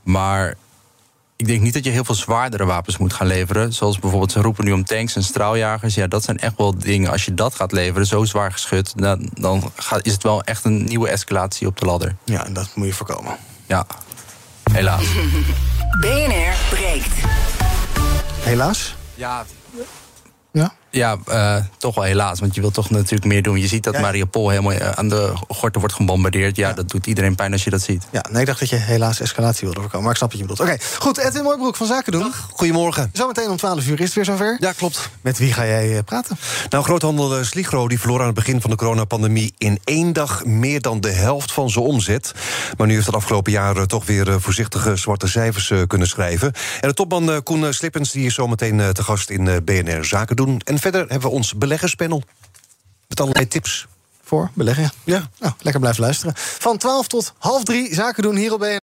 [0.04, 0.56] Maar
[1.42, 3.74] ik denk niet dat je heel veel zwaardere wapens moet gaan leveren.
[3.74, 5.96] Zoals bijvoorbeeld, ze roepen nu om tanks en straaljagers.
[5.96, 7.12] Ja, dat zijn echt wel dingen.
[7.12, 10.66] Als je dat gaat leveren, zo zwaar geschud, dan, dan gaat, is het wel echt
[10.66, 12.16] een nieuwe escalatie op de ladder.
[12.24, 13.38] Ja, en dat moet je voorkomen.
[13.66, 13.86] Ja,
[14.72, 15.04] helaas.
[16.02, 17.14] BNR breekt.
[18.40, 18.96] Helaas.
[19.16, 19.46] Ja.
[20.52, 20.74] Ja?
[20.92, 22.40] Ja, eh, toch wel helaas.
[22.40, 23.60] Want je wilt toch natuurlijk meer doen.
[23.60, 24.00] Je ziet dat Ja.
[24.00, 26.56] Mariupol helemaal eh, aan de gorten wordt gebombardeerd.
[26.56, 28.04] Ja, dat doet iedereen pijn als je dat ziet.
[28.12, 30.02] Ja, nee, ik dacht dat je helaas escalatie wilde voorkomen.
[30.02, 30.70] Maar ik snap wat je bedoelt.
[30.70, 31.18] Oké, goed.
[31.18, 32.34] Edwin Mooibroek van Zaken doen.
[32.54, 33.10] Goedemorgen.
[33.14, 34.58] Zometeen om 12 uur is het weer zover.
[34.60, 35.10] Ja, klopt.
[35.22, 36.38] Met wie ga jij eh, praten?
[36.70, 39.54] Nou, groothandel Sligro die verloor aan het begin van de coronapandemie...
[39.58, 42.32] in één dag meer dan de helft van zijn omzet.
[42.78, 46.54] Maar nu heeft het afgelopen jaar toch weer voorzichtige zwarte cijfers kunnen schrijven.
[46.82, 50.62] En de topman Koen Slippens die is zometeen te gast in BNR Zaken doen.
[50.64, 52.24] En verder hebben we ons beleggerspanel.
[53.08, 53.88] Met allerlei tips.
[54.24, 55.30] Voor beleggen, ja.
[55.40, 56.34] Nou, lekker blijven luisteren.
[56.36, 58.80] Van 12 tot half 3 zaken doen hier op BNR.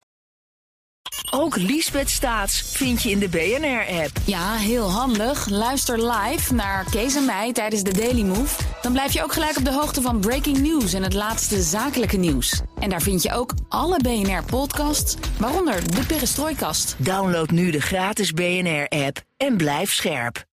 [1.31, 4.17] Ook Liesbeth Staats vind je in de BNR-app.
[4.25, 5.49] Ja, heel handig.
[5.49, 8.63] Luister live naar Kees en mij tijdens de Daily Move.
[8.81, 12.17] Dan blijf je ook gelijk op de hoogte van breaking news en het laatste zakelijke
[12.17, 12.61] nieuws.
[12.79, 16.95] En daar vind je ook alle BNR-podcasts, waaronder de Perestrooikast.
[16.97, 20.47] Download nu de gratis BNR-app en blijf scherp.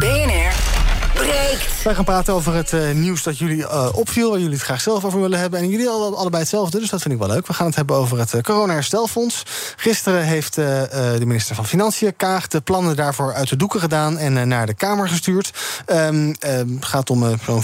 [0.00, 0.71] BNR
[1.84, 4.30] Wij gaan praten over het eh, nieuws dat jullie eh, opviel...
[4.30, 5.60] waar jullie het graag zelf over willen hebben.
[5.60, 7.46] En jullie alle, allebei hetzelfde, dus dat vind ik wel leuk.
[7.46, 9.42] We gaan het hebben over het uh, corona-herstelfonds.
[9.76, 12.48] Gisteren heeft de minister van Financiën, Kaag...
[12.48, 15.52] de plannen daarvoor uit de doeken gedaan en naar de Kamer gestuurd.
[15.86, 16.32] Ehm,
[16.80, 17.62] gaat om zo'n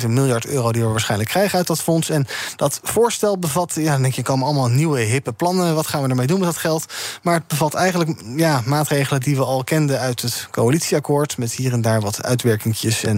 [0.00, 2.10] 4,7 miljard euro die we waarschijnlijk krijgen uit dat fonds.
[2.10, 5.74] En dat voorstel bevat, ja, dan denk je, komen allemaal nieuwe, hippe plannen.
[5.74, 6.84] Wat gaan we ermee doen met dat geld?
[7.22, 11.38] Maar het bevat eigenlijk ja, maatregelen die we al kenden uit het coalitieakkoord...
[11.38, 13.16] met hier en daar wat uitwerkingjes en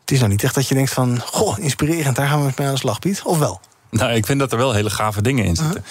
[0.00, 1.20] het is nou niet echt dat je denkt van...
[1.20, 3.22] goh, inspirerend, daar gaan we mee aan de slag, Piet.
[3.24, 3.60] Of wel?
[4.02, 5.84] Nou, ik vind dat er wel hele gave dingen in zitten.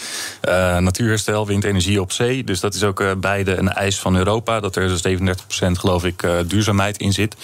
[0.50, 2.44] Uh, natuurherstel, windenergie op zee.
[2.44, 4.60] Dus dat is ook uh, beide een eis van Europa.
[4.60, 7.36] Dat er 37% geloof ik uh, duurzaamheid in zit.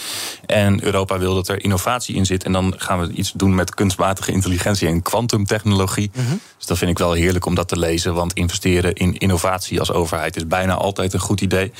[0.45, 2.43] En Europa wil dat er innovatie in zit.
[2.43, 6.11] En dan gaan we iets doen met kunstmatige intelligentie en kwantumtechnologie.
[6.13, 6.31] Uh -huh.
[6.57, 8.13] Dus dat vind ik wel heerlijk om dat te lezen.
[8.13, 11.71] Want investeren in innovatie als overheid is bijna altijd een goed idee.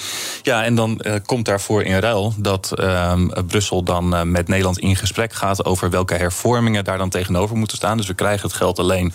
[0.42, 5.34] Ja, en dan komt daarvoor in ruil dat ehm, Brussel dan met Nederland in gesprek
[5.34, 7.98] gaat over welke hervormingen daar dan tegenover moeten staan.
[7.98, 9.13] Dus we krijgen het geld alleen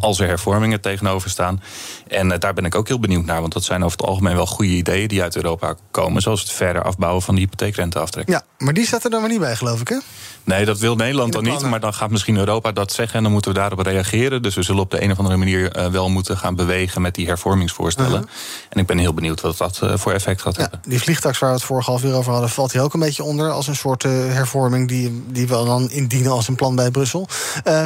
[0.00, 1.62] als er hervormingen tegenover staan.
[2.08, 3.40] En uh, daar ben ik ook heel benieuwd naar.
[3.40, 6.22] Want dat zijn over het algemeen wel goede ideeën die uit Europa komen.
[6.22, 8.28] Zoals het verder afbouwen van de hypotheekrenteaftrek.
[8.28, 9.98] Ja, maar die staat er dan maar niet bij, geloof ik, hè?
[10.44, 11.62] Nee, dat wil Nederland dan niet.
[11.62, 13.16] Maar dan gaat misschien Europa dat zeggen.
[13.16, 14.42] En dan moeten we daarop reageren.
[14.42, 17.14] Dus we zullen op de een of andere manier uh, wel moeten gaan bewegen met
[17.14, 18.12] die hervormingsvoorstellen.
[18.12, 18.28] Uh -huh.
[18.68, 20.80] En ik ben heel benieuwd wat dat uh, voor effect gaat ja, hebben.
[20.84, 23.24] Die vliegtax waar we het vorige half uur over hadden, valt hier ook een beetje
[23.24, 23.50] onder.
[23.50, 27.28] Als een soort hervorming die, die we dan indienen als een plan bij Brussel.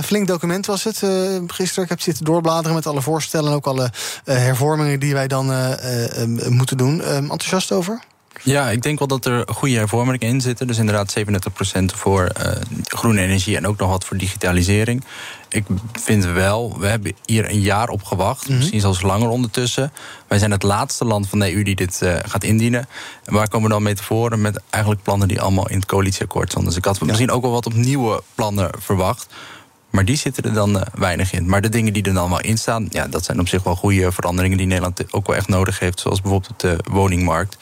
[0.04, 1.02] flink document was het
[1.46, 1.84] gisteren.
[1.84, 3.90] Ik heb zitten doorbladeren met alle voorstellen en ook alle
[4.24, 5.46] hervormingen die wij dan
[6.48, 7.02] moeten doen.
[7.02, 8.00] enthousiast over?
[8.42, 10.66] Ja, ik denk wel dat er goede hervormingen in zitten.
[10.66, 12.52] Dus inderdaad 37% voor uh,
[12.84, 15.04] groene energie en ook nog wat voor digitalisering.
[15.48, 18.42] Ik vind wel, we hebben hier een jaar op gewacht.
[18.42, 18.56] Mm -hmm.
[18.56, 19.92] Misschien zelfs langer ondertussen.
[20.28, 22.88] Wij zijn het laatste land van de EU die dit uh, gaat indienen.
[23.24, 24.40] En waar komen we dan mee tevoren?
[24.40, 26.70] Met eigenlijk plannen die allemaal in het coalitieakkoord stonden.
[26.70, 27.06] Dus ik had ja.
[27.06, 29.26] misschien ook wel wat op nieuwe plannen verwacht.
[29.90, 31.48] Maar die zitten er dan uh, weinig in.
[31.48, 33.76] Maar de dingen die er dan wel in staan, ja, dat zijn op zich wel
[33.76, 36.00] goede veranderingen die Nederland ook wel echt nodig heeft.
[36.00, 37.56] Zoals bijvoorbeeld de woningmarkt.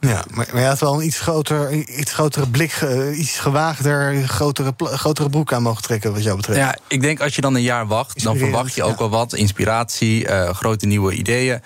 [0.00, 4.28] Ja, maar, maar je had wel een iets, groter, iets grotere blik, uh, iets gewaagder,
[4.28, 6.58] grotere, grotere broek aan mogen trekken, wat jou betreft.
[6.58, 8.98] Ja, ik denk als je dan een jaar wacht, dan verwacht je ook ja.
[8.98, 9.34] wel wat.
[9.34, 11.60] Inspiratie, uh, grote nieuwe ideeën.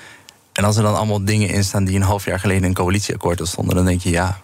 [0.53, 2.75] En als er dan allemaal dingen in staan die een half jaar geleden in een
[2.75, 4.41] coalitieakkoord stonden, dan denk je ja.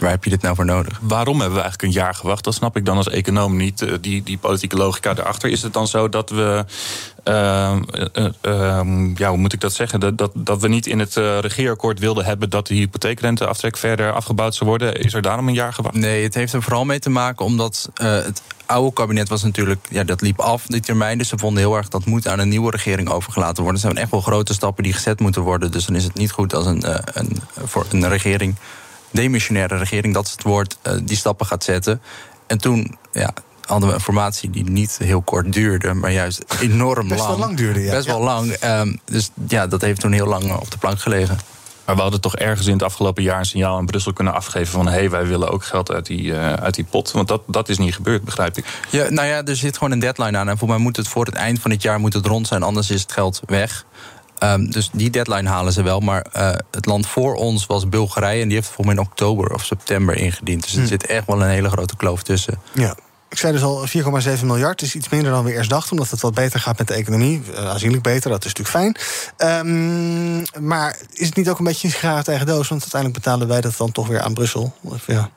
[0.00, 1.00] Waar heb je dit nou voor nodig?
[1.02, 2.44] Waarom hebben we eigenlijk een jaar gewacht?
[2.44, 3.82] Dat snap ik dan als econoom niet.
[3.82, 5.50] Uh, die, die politieke logica erachter.
[5.50, 6.64] Is het dan zo dat we
[7.24, 7.76] uh,
[8.42, 8.80] uh,
[9.14, 10.00] ja, hoe moet ik dat zeggen?
[10.00, 14.12] Dat, dat, dat we niet in het uh, regeerakkoord wilden hebben dat de hypotheekrenteaftrek verder
[14.12, 14.96] afgebouwd zou worden.
[14.96, 15.94] Is er daarom een jaar gewacht?
[15.94, 20.04] Nee, het heeft er vooral mee te maken omdat het oude kabinet was natuurlijk, ja,
[20.04, 21.18] dat liep af, die termijn.
[21.18, 23.82] Dus ze vonden heel erg dat moet aan een nieuwe regering overgelaten worden.
[23.82, 25.70] Er zijn echt wel grote stappen die gezet moeten worden.
[25.70, 26.84] Dus dan is het niet goed als een,
[27.18, 28.54] een, voor een regering
[29.12, 32.00] demissionaire regering, dat is het woord, uh, die stappen gaat zetten.
[32.46, 33.32] En toen ja,
[33.64, 37.30] hadden we een formatie die niet heel kort duurde, maar juist enorm Best lang.
[37.30, 37.90] wel lang duurde, ja.
[37.90, 38.24] Best wel ja.
[38.24, 38.64] lang.
[38.64, 41.38] Um, dus ja, dat heeft toen heel lang op de plank gelegen.
[41.84, 44.72] Maar we hadden toch ergens in het afgelopen jaar een signaal aan Brussel kunnen afgeven
[44.72, 47.10] van hé, hey, wij willen ook geld uit die, uh, uit die pot.
[47.12, 48.64] Want dat, dat is niet gebeurd, begrijp ik.
[48.90, 50.48] Ja, nou ja, er zit gewoon een deadline aan.
[50.48, 52.62] En voor mij moet het voor het eind van het jaar moet het rond zijn,
[52.62, 53.84] anders is het geld weg.
[54.42, 56.00] Um, dus die deadline halen ze wel.
[56.00, 58.40] Maar uh, het land voor ons was Bulgarije.
[58.40, 60.62] En die heeft het volgens mij in oktober of september ingediend.
[60.62, 60.86] Dus er hm.
[60.86, 62.58] zit echt wel een hele grote kloof tussen.
[62.72, 62.96] Ja.
[63.28, 63.86] Ik zei dus al
[64.38, 64.82] 4,7 miljard.
[64.82, 65.92] Is iets minder dan we eerst dachten.
[65.92, 67.42] Omdat het wat beter gaat met de economie.
[67.50, 68.96] Uh, aanzienlijk beter, dat is natuurlijk
[69.36, 69.56] fijn.
[69.66, 72.68] Um, maar is het niet ook een beetje een sigaret eigen doos?
[72.68, 74.74] Want uiteindelijk betalen wij dat dan toch weer aan Brussel.
[74.80, 75.30] Of ja.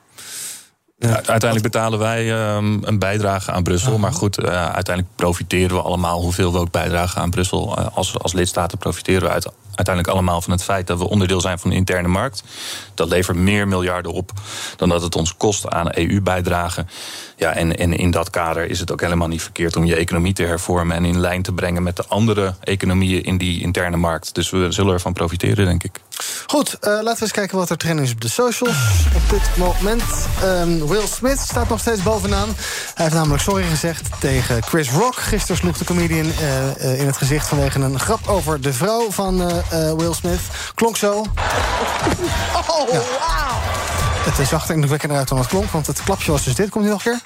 [0.98, 3.98] Ja, uiteindelijk betalen wij um, een bijdrage aan Brussel.
[3.98, 7.78] Maar goed, uh, uiteindelijk profiteren we allemaal hoeveel we ook bijdragen aan Brussel.
[7.78, 11.40] Uh, als, als lidstaten profiteren we uit, uiteindelijk allemaal van het feit dat we onderdeel
[11.40, 12.42] zijn van de interne markt.
[12.94, 14.32] Dat levert meer miljarden op
[14.76, 16.88] dan dat het ons kost aan EU-bijdragen.
[17.38, 20.32] Ja, en, en in dat kader is het ook helemaal niet verkeerd om je economie
[20.32, 24.34] te hervormen en in lijn te brengen met de andere economieën in die interne markt.
[24.34, 26.00] Dus we zullen ervan profiteren, denk ik.
[26.46, 28.76] Goed, uh, laten we eens kijken wat er trending is op de socials.
[29.14, 30.02] Op dit moment.
[30.44, 32.48] Um, Will Smith staat nog steeds bovenaan.
[32.94, 35.16] Hij heeft namelijk sorry gezegd tegen Chris Rock.
[35.16, 36.32] Gisteren sloeg de comedian uh,
[36.76, 39.36] uh, in het gezicht vanwege een grap over de vrouw van
[39.96, 40.40] Will Smith.
[40.74, 41.24] Klonk zo.
[42.68, 42.98] Oh, ja.
[42.98, 43.76] wow!
[44.26, 46.70] Het zag er indrukwekkender uit dan het klonk, want het klapje was dus dit.
[46.70, 47.25] Komt hij nog een keer?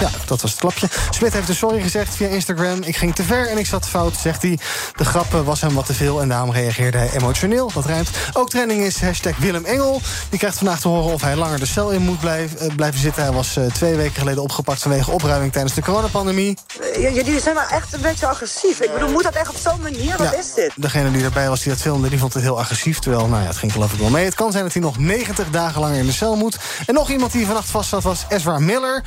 [0.00, 0.88] Ja, dat was het klapje.
[1.10, 2.82] Smit heeft dus sorry gezegd via Instagram.
[2.82, 4.58] Ik ging te ver en ik zat fout, zegt hij.
[4.96, 7.70] De grap eh, was hem wat te veel en daarom reageerde hij emotioneel.
[7.74, 8.10] Dat rijmt.
[8.32, 10.00] Ook trending is hashtag Willem Engel.
[10.28, 13.00] Die krijgt vandaag te horen of hij langer de cel in moet blijven, eh, blijven
[13.00, 13.22] zitten.
[13.22, 16.58] Hij was eh, twee weken geleden opgepakt vanwege opruiming tijdens de coronapandemie.
[16.98, 18.80] Ja, jullie zijn wel echt een beetje agressief.
[18.80, 20.16] Ik bedoel, moet dat echt op zo'n manier?
[20.16, 20.72] Wat Ja, is dit?
[20.76, 22.98] Degene die erbij was die dat filmde, die vond het heel agressief.
[22.98, 24.24] Terwijl, nou ja, het ging geloof ik wel mee.
[24.24, 26.56] Het kan zijn dat hij nog 90 dagen langer in de cel moet.
[26.86, 29.02] En nog iemand die vannacht vast zat was Ezra Miller.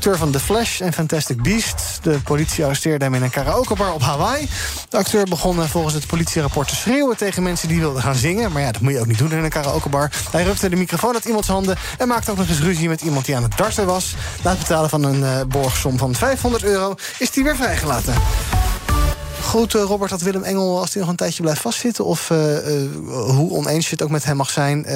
[0.00, 1.98] Acteur van The Flash en Fantastic Beast.
[2.02, 4.48] De politie arresteerde hem in een karaokebar op Hawaii.
[4.88, 8.52] De acteur begon eh, volgens het politierapport te schreeuwen tegen mensen die wilden gaan zingen.
[8.52, 10.10] Maar ja, dat moet je ook niet doen in een karaokebar.
[10.30, 13.24] Hij rukte de microfoon uit iemands handen en maakte ook nog eens ruzie met iemand
[13.24, 14.14] die aan het darten was.
[14.42, 18.14] Na het betalen van een eh, borgsom van 500 euro is hij weer vrijgelaten.
[19.50, 22.04] Goed, eh, Robert, dat Willem Engel, als hij nog een tijdje blijft vastzitten...
[22.04, 24.86] of eh, eh, hoe oneens je het ook met hem mag zijn...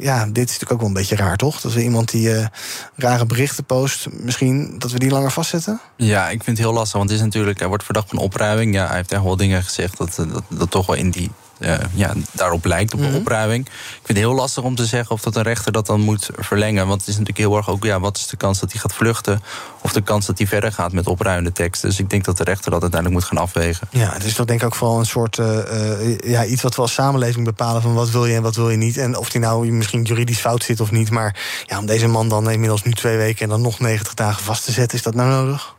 [0.00, 1.60] ja, dit is natuurlijk ook wel een beetje raar, toch?
[1.60, 2.48] Dat we iemand die
[2.96, 4.06] rare berichten post...
[4.10, 5.80] misschien dat we die langer vastzetten?
[5.96, 8.74] Ja, ik vind het heel lastig, want het is natuurlijk, hij wordt verdacht van opruiming.
[8.74, 11.30] Ja, hij heeft echt wel dingen gezegd dat, dat toch wel in die.
[11.58, 13.08] Eh, ja, daarop lijkt op Mhm.
[13.08, 13.66] een opruiming.
[13.66, 16.28] Ik vind het heel lastig om te zeggen of dat een rechter dat dan moet
[16.36, 16.86] verlengen.
[16.86, 18.92] Want het is natuurlijk heel erg ook, ja, wat is de kans dat hij gaat
[18.94, 19.42] vluchten?
[19.82, 21.88] Of de kans dat hij verder gaat met opruimende teksten.
[21.88, 23.88] Dus ik denk dat de rechter dat uiteindelijk moet gaan afwegen.
[23.90, 25.38] Ja, het is toch denk ik ook vooral een soort...
[25.38, 28.56] eh, eh, ja, iets wat we als samenleving bepalen van wat wil je en wat
[28.56, 28.96] wil je niet.
[28.96, 31.10] En of die nou misschien juridisch fout zit of niet.
[31.10, 31.36] Maar
[31.66, 33.42] ja, om deze man dan inmiddels nu twee weken...
[33.42, 35.76] en dan nog 90 dagen vast te zetten, is dat nou nodig?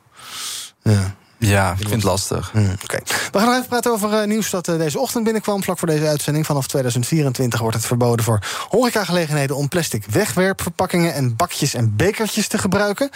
[0.83, 1.15] Ja.
[1.39, 2.51] Ja, ik vind het lastig.
[2.51, 2.99] Hmm, Oké.
[3.31, 5.63] We gaan nog even praten over eh, nieuws dat eh, deze ochtend binnenkwam.
[5.63, 6.45] Vlak voor deze uitzending.
[6.45, 9.55] Vanaf 2024 wordt het verboden voor horecagelegenheden...
[9.55, 13.09] om plastic wegwerpverpakkingen en bakjes en bekertjes te gebruiken.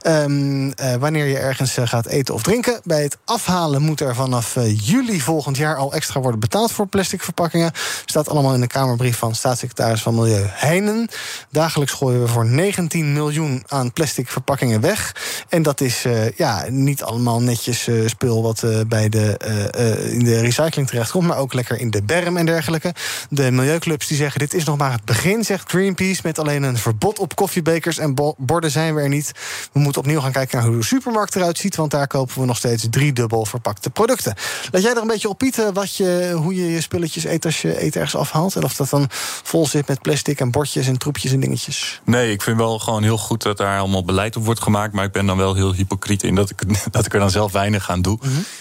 [0.00, 2.80] Ehm, eh, wanneer je ergens gaat eten of drinken.
[2.84, 7.22] Bij het afhalen moet er vanaf juli volgend jaar al extra worden betaald voor plastic
[7.22, 7.72] verpakkingen.
[8.04, 11.08] Staat allemaal in de Kamerbrief van staatssecretaris van Milieu Heijnen.
[11.50, 15.16] Dagelijks gooien we voor 19 miljoen aan plastic verpakkingen weg.
[15.48, 16.04] En dat is
[16.36, 21.26] ja, niet allemaal netjes eh, spul wat eh, bij de, eh, in de recycling terechtkomt,
[21.26, 22.94] maar ook lekker in de berm en dergelijke.
[23.30, 26.20] De milieuclubs die zeggen: dit is nog maar het begin, zegt Greenpeace.
[26.22, 29.32] Met alleen een verbod op koffiebekers en bo- borden zijn we er niet.
[29.72, 32.46] We moeten opnieuw gaan kijken naar hoe de supermarkt eruit ziet, want daar kopen we
[32.46, 34.34] nog steeds driedubbel verpakte producten.
[34.70, 37.62] Laat jij er een beetje op pieten wat je, hoe je je spulletjes eet als
[37.62, 38.56] je eten ergens afhaalt?
[38.56, 39.06] En of dat dan
[39.42, 42.00] vol zit met plastic en bordjes en troepjes en dingetjes?
[42.04, 44.92] Nee, ik vind wel gewoon heel goed dat daar allemaal beleid op wordt gemaakt.
[44.92, 47.51] Maar ik ben dan wel heel hypocriet in dat ik, dat ik er dan zelf
[47.52, 48.18] weinig aan doe.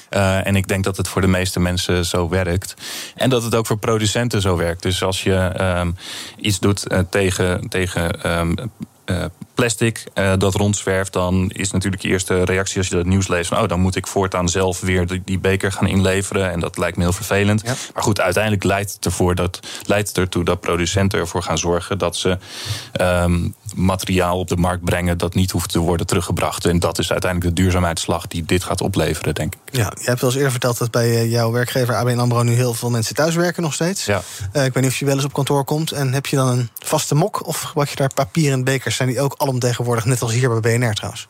[0.10, 2.74] Eh, en ik denk dat het voor de meeste mensen zo werkt.
[3.16, 4.82] En dat het ook voor producenten zo werkt.
[4.82, 5.92] Dus als je ehm,
[6.38, 8.56] iets doet eh, tegen, tegen ehm,
[9.06, 9.26] eh,
[9.56, 10.04] plastic
[10.38, 13.68] dat rondzwerft, dan is natuurlijk je eerste reactie als je dat nieuws leest: van, oh,
[13.68, 16.52] dan moet ik voortaan zelf weer die, die beker gaan inleveren.
[16.52, 17.64] En dat lijkt me heel vervelend.
[17.64, 21.98] Maar goed, uiteindelijk leidt het, ervoor dat, leidt het ertoe dat producenten ervoor gaan zorgen
[21.98, 22.38] dat ze
[22.92, 26.66] ehm, materiaal op de markt brengen dat niet hoeft te worden teruggebracht.
[26.66, 29.60] En dat is uiteindelijk de duurzaamheidsslag die dit gaat opleveren, denk ik.
[29.72, 32.54] Ja, je hebt wel eens eerder verteld dat bij eh, jouw werkgever ABN AMRO nu
[32.54, 34.06] heel veel mensen thuiswerken nog steeds.
[34.06, 34.22] Ja.
[34.52, 35.92] Eh, ik weet niet of je wel eens op kantoor komt.
[35.92, 38.96] En heb je dan een vaste mok of gebruik je daar papieren bekers?
[38.96, 41.28] Zijn die ook alomtegenwoordig, net als hier bij BNR trouwens?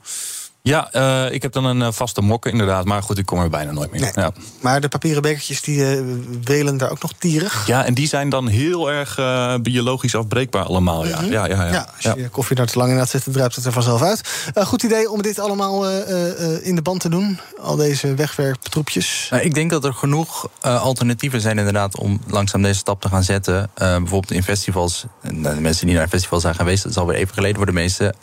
[0.63, 2.85] Ja, eh, ik heb dan een eh, vaste mokken inderdaad.
[2.85, 4.11] Maar goed, ik kom er bijna nooit meer.
[4.15, 4.31] Ja.
[4.61, 6.01] Maar de papieren bekertjes die eh,
[6.43, 7.67] welen daar ook nog tierig.
[7.67, 11.05] ja, en die zijn dan heel erg eh, biologisch afbreekbaar allemaal.
[11.07, 11.63] Ja, ja, ja, ja.
[11.63, 11.73] Mhm.
[11.73, 14.21] Ja, als je koffie daar te lang in laat zitten, druipt het er vanzelf uit.
[14.53, 17.39] Eh, goed idee om dit allemaal eh, eh, eh, in de band te doen.
[17.61, 19.27] Al deze wegwerptroepjes.
[19.29, 23.07] Nou, ik denk dat er genoeg eh, alternatieven zijn inderdaad om langzaam deze stap te
[23.09, 23.69] gaan zetten.
[23.73, 25.05] Eh, bijvoorbeeld in festivals.
[25.21, 27.71] En, de mensen die naar festivals zijn geweest, dat is alweer even geleden voor de
[27.71, 28.15] meesten.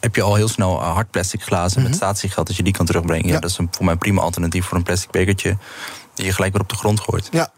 [0.00, 2.86] Heb je al heel snel eh, hard plastic glazen met statiegeld, als je die kan
[2.86, 3.28] terugbrengen.
[3.28, 3.38] Ja.
[3.40, 5.56] dat is een, voor mij een prima alternatief voor een plastic bekertje.
[6.14, 7.28] Die je gelijk weer op de grond gooit.
[7.30, 7.48] Ja,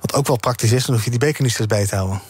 [0.00, 2.20] wat ook wel praktisch is, dan hoef je die beker niet steeds bij te houden.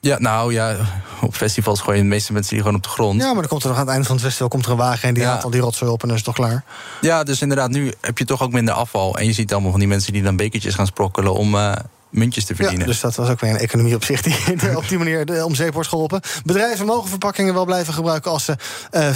[0.00, 0.76] Ja, nou ja,
[1.20, 3.20] op festivals gooi je de meeste mensen die gewoon op de grond.
[3.20, 4.76] Ja, maar dan komt er nog aan het einde van het festival komt er een
[4.76, 5.28] wagen en die Ja.
[5.28, 6.64] haalt al die rotzooi op en dan is het toch klaar.
[7.00, 9.18] Ja, dus inderdaad, nu heb je toch ook minder afval.
[9.18, 11.72] En je ziet allemaal van die mensen die dan bekertjes gaan sprokkelen om eh,
[12.12, 12.80] muntjes te verdienen.
[12.86, 14.36] Ja, dus dat was ook weer een economie op zich die
[14.76, 16.20] op die manier de- om zeep wordt geholpen.
[16.44, 18.56] Bedrijven mogen verpakkingen wel blijven gebruiken als ze
[18.90, 19.14] eh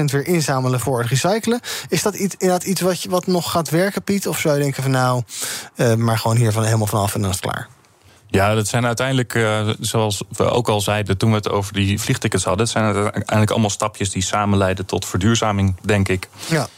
[0.00, 1.60] 75% weer inzamelen voor het recyclen.
[1.88, 4.26] Is dat iets, inderdaad iets wat, je- wat nog gaat werken, Piet?
[4.28, 5.22] Of zou je denken van nou,
[5.76, 7.68] eh, maar gewoon hier van helemaal vanaf en dan is het klaar?
[8.26, 12.00] Ja, dat zijn uiteindelijk, eh, zoals we ook al zeiden toen we het over die
[12.00, 16.28] vliegtickets hadden, het zijn uiteindelijk allemaal stapjes die samen leiden tot verduurzaming, denk ik.
[16.48, 16.68] Ja.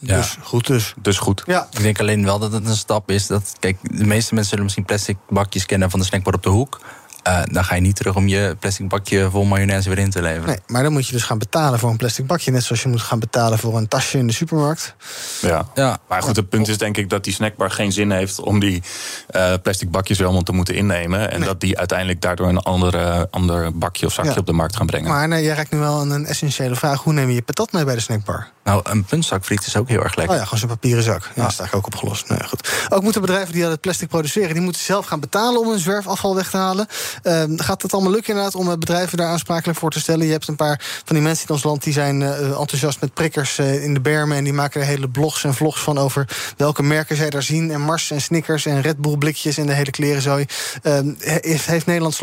[0.00, 0.94] Dus goed dus.
[1.02, 1.42] Dus goed.
[1.46, 1.68] Ja.
[1.70, 3.26] Ik denk alleen wel dat het een stap is.
[3.26, 6.48] Dat, kijk, de meeste mensen zullen misschien plastic bakjes kennen van de snackbar op de
[6.48, 6.80] hoek.
[7.22, 10.22] Eh, dan ga je niet terug om je plastic bakje vol mayonaise weer in te
[10.22, 10.46] leveren.
[10.46, 12.50] Nee, maar dan moet je dus gaan betalen voor een plastic bakje.
[12.50, 14.94] Net zoals je moet gaan betalen voor een tasje in de supermarkt.
[15.40, 15.66] Ja.
[15.74, 15.98] ja.
[16.08, 18.82] Maar goed, het punt is denk ik dat die snackbar geen zin heeft om die
[19.28, 21.30] eh, plastic bakjes weer allemaal te moeten innemen.
[21.30, 24.36] En dat die uiteindelijk daardoor een andere, ander bakje of zakje Ja.
[24.36, 25.08] op de markt gaan brengen.
[25.10, 27.02] Maar nee, jij raakt nu wel aan een essentiële vraag.
[27.02, 28.48] Hoe neem je je patat mee bij de snackbar?
[28.64, 30.34] Nou, een puntzak friet is ook heel erg lekker.
[30.34, 31.22] Oh ja, gewoon zo'n papieren zak.
[31.22, 32.28] Ja, dat is eigenlijk ook opgelost.
[32.28, 32.86] Nee, goed.
[32.88, 34.52] Ook moeten bedrijven die het plastic produceren...
[34.54, 36.86] die moeten zelf gaan betalen om hun zwerfafval weg te halen.
[37.22, 40.26] Ehm, gaat het allemaal lukken inderdaad om eh, bedrijven daar aansprakelijk voor te stellen?
[40.26, 41.82] Je hebt een paar van die mensen in ons land...
[41.82, 44.36] die zijn eh, enthousiast met prikkers eh, in de bermen...
[44.36, 47.70] en die maken er hele blogs en vlogs van over welke merken zij daar zien.
[47.70, 50.46] En Mars en Snickers en Red Bull blikjes en de hele klerenzooi.
[50.82, 52.14] Ehm, heeft, heeft Nederland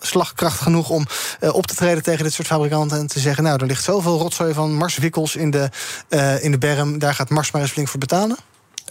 [0.00, 1.06] slagkracht, genoeg om
[1.40, 2.98] eh, op te treden tegen dit soort fabrikanten...
[2.98, 5.70] en te zeggen, nou, er ligt zoveel rotzooi van Mars wikkels in de,
[6.08, 6.98] eh, in de berm...
[6.98, 8.36] daar gaat Mars maar eens flink voor betalen?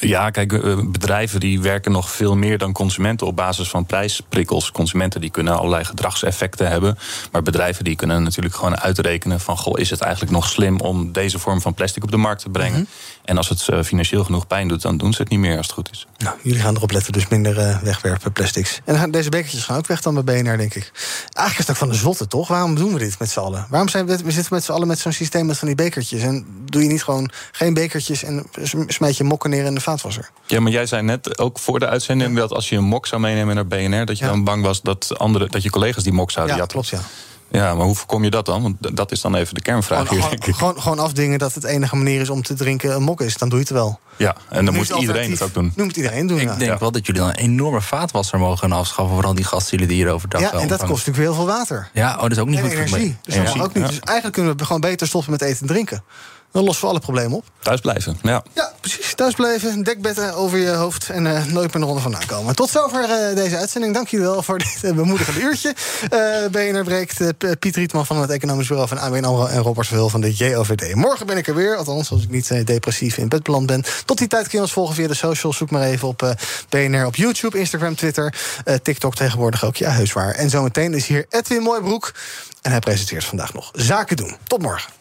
[0.02, 4.72] Ja, kijk, eh, bedrijven die werken nog veel meer dan consumenten op basis van prijsprikkels.
[4.72, 6.97] Consumenten die kunnen allerlei gedragseffecten hebben.
[7.32, 9.58] Maar bedrijven die kunnen natuurlijk gewoon uitrekenen van...
[9.58, 12.49] goh, is het eigenlijk nog slim om deze vorm van plastic op de markt te
[12.49, 12.88] brengen?
[13.26, 15.65] En als het eh, financieel genoeg pijn doet, dan doen ze het niet meer als
[15.65, 16.07] het goed is.
[16.17, 18.82] Nou, jullie gaan erop letten, dus minder eh, wegwerpen plastics.
[18.86, 20.91] En deze bekertjes gaan ook weg dan bij BNR, denk ik.
[21.34, 22.47] Eigenlijk is het ook van de zotte, toch?
[22.47, 23.65] Waarom doen we dit met z'n allen?
[23.69, 26.22] Waarom zijn we, we zitten met z'n allen met zo'n systeem met van die bekertjes?
[26.22, 29.82] En doe je niet gewoon geen bekertjes en sm- smijt je mokken neer in de
[29.82, 30.30] vaatwasser?
[30.47, 33.22] Ja, maar jij zei net ook voor de uitzending dat als je een mok zou
[33.22, 36.32] meenemen naar BNR, dat je dan bang was dat, andere, dat je collega's die mok
[36.32, 36.82] zouden Ja, jatten.
[36.82, 37.09] klopt, ja.
[37.52, 38.62] Ja, maar hoe voorkom je dat dan?
[38.62, 40.56] Want dat is dan even de kernvraag hier, denk Gewoon, ik.
[40.56, 43.38] gewoon, gewoon afdingen dat het enige manier is om te drinken een mok is.
[43.38, 43.99] Dan doe je het wel.
[44.16, 45.74] Ja, en dan moet is het iedereen het ook doen.
[45.76, 46.56] Nu moet iedereen doen, Ik ja.
[46.56, 49.16] denk wel dat jullie dan een enorme vaatwasser mogen afschaffen...
[49.16, 51.45] voor al die gastzielen die hier overdag Ja, en dat kost natuurlijk weer heel veel
[51.45, 51.89] water.
[51.93, 53.08] Ja, oh, dat is ook niet en goed voor het energie.
[53.08, 53.22] milieu.
[53.24, 53.88] Dus Energie, ook niet.
[53.88, 56.04] Dus eigenlijk kunnen we gewoon beter stoppen met eten en drinken.
[56.52, 57.45] Dan lossen we alle problemen op.
[57.60, 58.43] Thuis blijven, ja.
[58.54, 59.14] Ja, precies.
[59.16, 62.56] Thuis blijven, dekbed over je hoofd en eh, nooit meer een ronde vandaan komen.
[62.56, 63.93] Tot zover eh, deze uitzending.
[63.93, 65.76] Dank jullie wel voor dit eh, bemoedigende uurtje.
[66.10, 67.20] Eh BNR breekt
[67.60, 69.45] Piet Rietman van het Economisch Bureau van ABN AMRO...
[69.45, 70.95] en Robert Verhul van de JOVD.
[70.95, 73.84] Morgen ben ik er weer, althans als ik niet depressief in bed beland ben.
[74.06, 75.58] Tot die tijd kun je ons volgen via de socials.
[75.58, 76.36] Zoek maar even op
[76.70, 78.34] BNR op YouTube, Instagram, Twitter...
[78.82, 79.76] TikTok tegenwoordig ook.
[79.76, 80.34] Ja, heus waar.
[80.34, 82.14] En zometeen is hier Edwin Mooibroek.
[82.62, 84.36] En hij presenteert vandaag nog Zaken doen.
[84.47, 85.01] Tot morgen.